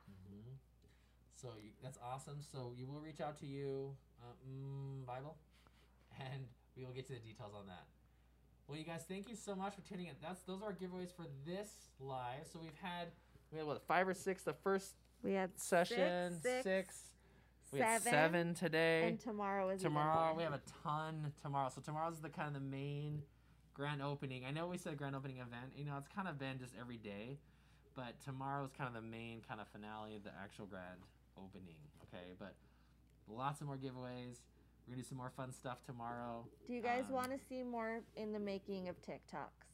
[1.36, 2.38] So you, that's awesome.
[2.42, 5.36] So you will reach out to you, uh, mm, Bible,
[6.20, 6.46] and
[6.76, 7.86] we will get to the details on that.
[8.68, 10.16] Well, you guys, thank you so much for tuning in.
[10.22, 12.48] That's those are our giveaways for this live.
[12.52, 13.10] So we've had
[13.52, 16.96] we had what five or six the first We had session, six, six.
[17.72, 19.08] We had seven, today.
[19.08, 21.70] and tomorrow is tomorrow we have a ton tomorrow.
[21.74, 23.24] So tomorrow's the kind of the main
[23.74, 24.46] grand opening.
[24.46, 25.74] I know we said grand opening event.
[25.76, 27.40] You know, it's kind of been just every day,
[27.96, 31.02] but tomorrow is kind of the main kind of finale of the actual grand
[31.38, 31.76] opening.
[32.04, 32.54] Okay, but
[33.28, 34.38] lots of more giveaways.
[34.86, 36.46] We're gonna do some more fun stuff tomorrow.
[36.68, 39.72] Do you guys um, want to see more in the making of TikToks,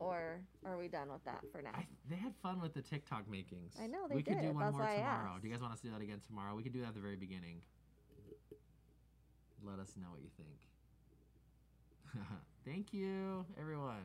[0.00, 1.70] or are we done with that for now?
[1.74, 3.74] I, they had fun with the TikTok makings.
[3.80, 5.36] I know they we could do one That's more tomorrow.
[5.40, 6.56] Do you guys want us to do that again tomorrow?
[6.56, 7.60] We could do that at the very beginning.
[9.64, 12.24] Let us know what you think.
[12.64, 14.04] Thank you, everyone.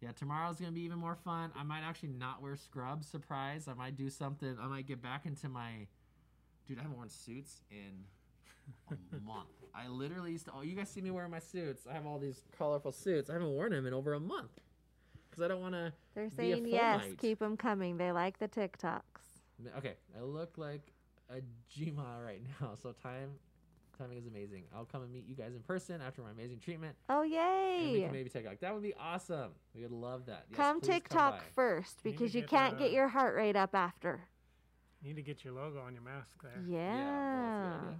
[0.00, 1.50] Yeah, tomorrow's gonna be even more fun.
[1.56, 3.06] I might actually not wear scrubs.
[3.06, 3.68] Surprise!
[3.68, 4.56] I might do something.
[4.60, 5.86] I might get back into my.
[6.66, 8.04] Dude, I haven't worn suits in
[8.90, 9.48] a month.
[9.74, 10.52] I literally used to.
[10.56, 11.86] Oh, you guys see me wearing my suits.
[11.88, 13.28] I have all these colorful suits.
[13.28, 14.60] I haven't worn them in over a month
[15.28, 15.92] because I don't want to.
[16.14, 17.98] They're be a saying yes, keep them coming.
[17.98, 19.00] They like the TikToks.
[19.78, 20.92] Okay, I look like
[21.30, 21.40] a
[21.74, 23.30] Gma right now, so time
[23.98, 24.64] timing is amazing.
[24.74, 26.94] I'll come and meet you guys in person after my amazing treatment.
[27.08, 28.00] Oh And we yay!
[28.02, 29.52] can maybe take like that would be awesome.
[29.74, 30.44] We would love that.
[30.50, 31.44] Yes, come TikTok by.
[31.54, 33.74] first You need to because you get can't that, get uh, your heart rate up
[33.74, 34.20] after.
[35.02, 36.62] You need to get your logo on your mask there.
[36.66, 36.78] Yeah.
[36.78, 37.94] Yeah, well,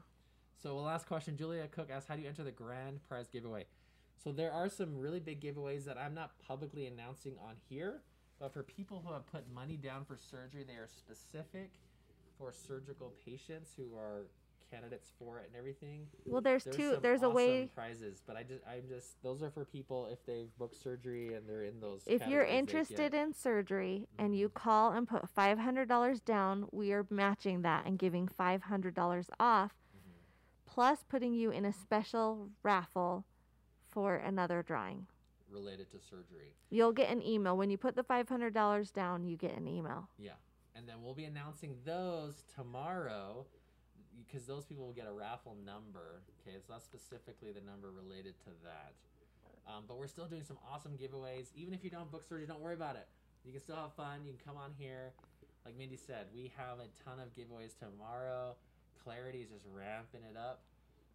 [0.66, 1.36] So, last question.
[1.36, 3.66] Julia Cook asked, "How do you enter the grand prize giveaway?"
[4.16, 8.02] So there are some really big giveaways that I'm not publicly announcing on here,
[8.40, 11.70] but for people who have put money down for surgery, they are specific
[12.36, 14.26] for surgical patients who are
[14.68, 16.08] candidates for it and everything.
[16.24, 16.98] well, there's, There's two.
[17.00, 17.70] There's a way.
[17.72, 21.48] prizes, but I just I'm just those are for people if they've booked surgery and
[21.48, 22.02] they're in those.
[22.08, 26.92] If you're interested in surgery and you call and put five hundred dollars down, we
[26.92, 29.85] are matching that and giving five hundred dollars off, Mm-hmm.
[30.76, 33.24] Plus putting you in a special raffle
[33.88, 35.06] for another drawing.
[35.50, 39.24] related to surgery, You'll get an email when you put the five hundred dollars down.
[39.24, 40.10] You get an email.
[40.18, 40.32] yeah,
[40.74, 43.46] and then we'll be announcing those tomorrow
[44.26, 46.20] because those people will get a raffle number.
[46.42, 48.92] Okay, it's not specifically the number related to that.
[49.66, 51.46] Um, but we're still doing some awesome giveaways.
[51.56, 53.08] Even if you don't book surgery, don't worry about it.
[53.46, 54.20] You can still have fun.
[54.26, 55.12] You can come on here.
[55.64, 58.54] Like Mindy said, we have a ton of giveaways tomorrow.
[59.06, 60.66] Clarity is just ramping it up.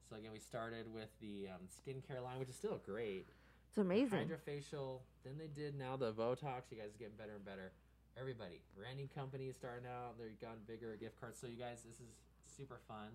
[0.07, 3.27] So again, we started with the um, skincare line, which is still great.
[3.67, 4.31] It's amazing.
[4.31, 5.03] Hydrofacial.
[5.27, 6.71] Then they did now the Botox.
[6.71, 7.75] You guys are getting better and better.
[8.15, 10.15] Everybody, branding companies starting out.
[10.15, 11.35] They've gotten bigger gift cards.
[11.35, 12.15] So you guys, this is
[12.47, 13.11] super fun.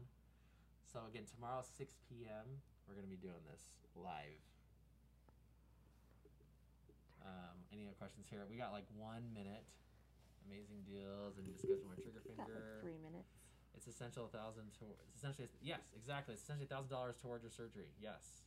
[0.84, 2.44] So again, tomorrow 6 p.m.
[2.84, 4.44] We're gonna be doing this live.
[7.24, 8.44] Um, any other questions here?
[8.44, 9.64] We got like one minute.
[10.44, 12.60] Amazing deals and discussion with trigger Got finger.
[12.60, 13.45] like three minutes.
[13.76, 17.52] It's essential a thousand to it's essentially yes exactly it's essentially thousand dollars towards your
[17.52, 18.42] surgery yes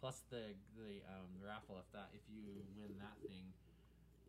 [0.00, 3.50] plus the the um, raffle if that if you win that thing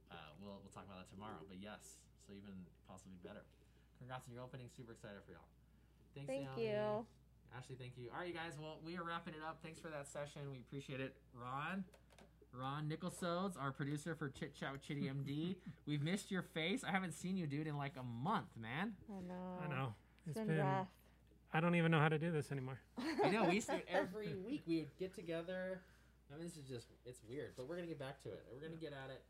[0.10, 2.54] uh, we'll we'll talk about that tomorrow but yes so even
[2.90, 3.46] possibly better
[4.02, 5.48] congrats on your opening super excited for y'all
[6.18, 6.66] thanks Thank Naomi.
[6.66, 7.06] you.
[7.56, 9.94] Ashley thank you all right you guys well we are wrapping it up thanks for
[9.94, 11.86] that session we appreciate it Ron
[12.54, 15.58] Ron Nicholsodes, our producer for Chit Chat with Chitty MD.
[15.86, 16.84] We've missed your face.
[16.84, 18.94] I haven't seen you, dude, in like a month, man.
[19.10, 19.60] I know.
[19.64, 19.94] I know.
[20.28, 20.66] It's It's been, been.
[20.66, 20.88] rough.
[21.54, 22.78] I don't even know how to do this anymore.
[23.24, 25.80] I know we used to every week we would get together.
[26.28, 28.44] I mean, this is just it's weird, but we're gonna get back to it.
[28.52, 29.24] We're gonna get at it.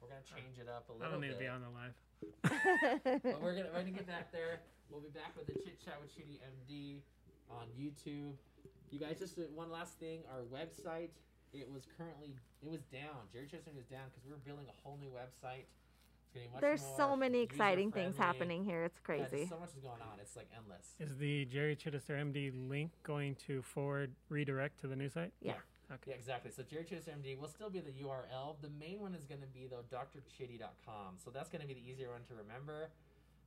[0.00, 1.08] We're gonna change it up a little bit.
[1.08, 1.44] I don't need bit.
[1.44, 1.94] to be on the live.
[3.22, 4.64] But we're gonna we're gonna get back there.
[4.88, 7.04] We'll be back with the chit chat with Chitty MD
[7.52, 8.32] on YouTube.
[8.90, 10.24] You guys, just uh, one last thing.
[10.32, 11.12] Our website
[11.52, 12.32] it was currently
[12.64, 13.28] it was down.
[13.32, 15.68] Jerry Chester was down because we were building a whole new website.
[16.60, 18.84] There's so many exciting things happening here.
[18.84, 19.46] It's Guys, crazy.
[19.48, 20.18] so much is going on.
[20.20, 20.94] It's like endless.
[20.98, 25.32] Is the Jerry Chittister MD link going to forward redirect to the new site?
[25.40, 25.54] Yeah.
[25.92, 26.12] Okay.
[26.12, 26.52] Yeah, exactly.
[26.52, 28.56] So Jerry Chittis MD will still be the URL.
[28.62, 31.16] The main one is going to be though drchitty.com.
[31.16, 32.90] So that's going to be the easier one to remember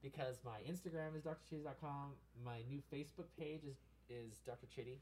[0.02, 2.12] because my Instagram is drchitty.com.
[2.44, 3.78] My new Facebook page is
[4.10, 4.68] is Dr.
[4.68, 5.00] Chitty.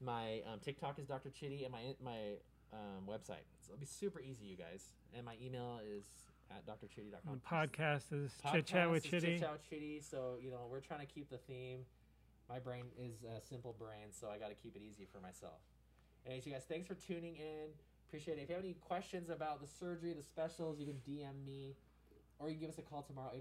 [0.00, 1.30] My um, TikTok is Dr.
[1.30, 2.36] Chitty, and my my
[2.72, 3.44] um, website.
[3.60, 4.92] So it'll be super easy, you guys.
[5.14, 6.04] And my email is
[6.56, 7.40] at drchitty.com.
[7.40, 9.26] The podcast is Chit Chat with Chitty.
[9.26, 10.00] Chit Chat with Chitty.
[10.00, 11.80] So you know we're trying to keep the theme.
[12.48, 15.60] My brain is a simple brain, so I got to keep it easy for myself.
[16.26, 17.70] Anyways, you guys, thanks for tuning in.
[18.08, 18.42] Appreciate it.
[18.42, 21.74] If you have any questions about the surgery, the specials, you can DM me,
[22.38, 23.32] or you can give us a call tomorrow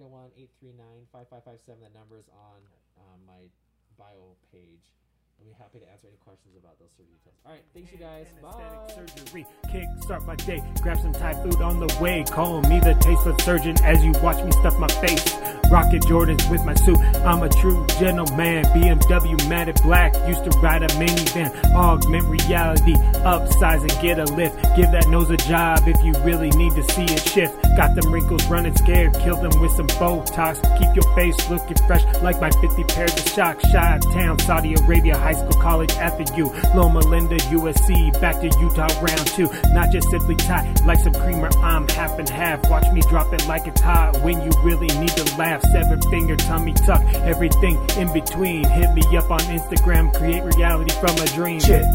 [0.64, 1.60] 801-839-5557.
[1.68, 2.62] The number's on
[2.98, 3.50] um, my
[3.98, 4.96] bio page.
[5.42, 7.36] I'll be happy to answer any questions about those surgery details.
[7.46, 8.28] All right, thanks you guys.
[8.44, 8.94] Bye.
[8.94, 9.46] Surgery.
[9.72, 10.62] Kick start my day.
[10.82, 12.24] Grab some Thai food on the way.
[12.30, 15.36] Call me the tasteless surgeon as you watch me stuff my face.
[15.72, 17.00] Rocket Jordans with my suit.
[17.26, 18.66] I'm a true gentleman.
[18.66, 20.14] BMW matted black.
[20.28, 21.50] Used to ride a minivan.
[21.74, 22.94] Augment reality.
[23.26, 24.62] Upsize and get a lift.
[24.76, 27.56] Give that nose a job if you really need to see it shift.
[27.76, 29.14] Got them wrinkles running scared.
[29.16, 30.62] Kill them with some Botox.
[30.78, 33.68] Keep your face looking fresh like my 50 pairs of shocks.
[33.70, 36.52] Shot town, Saudi Arabia, high school, college after you.
[36.76, 38.20] Loma Linda, USC.
[38.20, 39.50] Back to Utah round two.
[39.74, 41.50] Not just simply tight like some creamer.
[41.62, 42.70] I'm half and half.
[42.70, 45.62] Watch me drop it like it's hot when you really need to laugh.
[45.72, 47.02] Seven finger tummy tuck.
[47.16, 48.64] Everything in between.
[48.66, 50.14] Hit me up on Instagram.
[50.14, 51.60] Create reality from a dream.
[51.60, 51.86] Chit,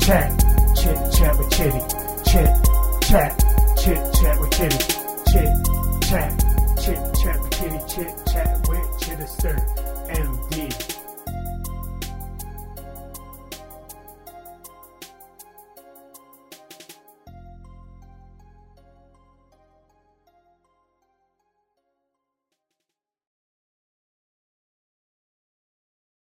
[0.00, 0.30] chat,
[0.76, 1.80] chit, chat with Kitty.
[2.30, 2.50] Chit,
[3.02, 3.44] chat,
[3.76, 5.03] chit, chat with Kitty.
[5.34, 5.48] Chit,
[6.02, 6.44] chat,
[6.80, 7.78] chit, chat with Kitty.
[7.88, 9.83] Chit, chat with Chittister.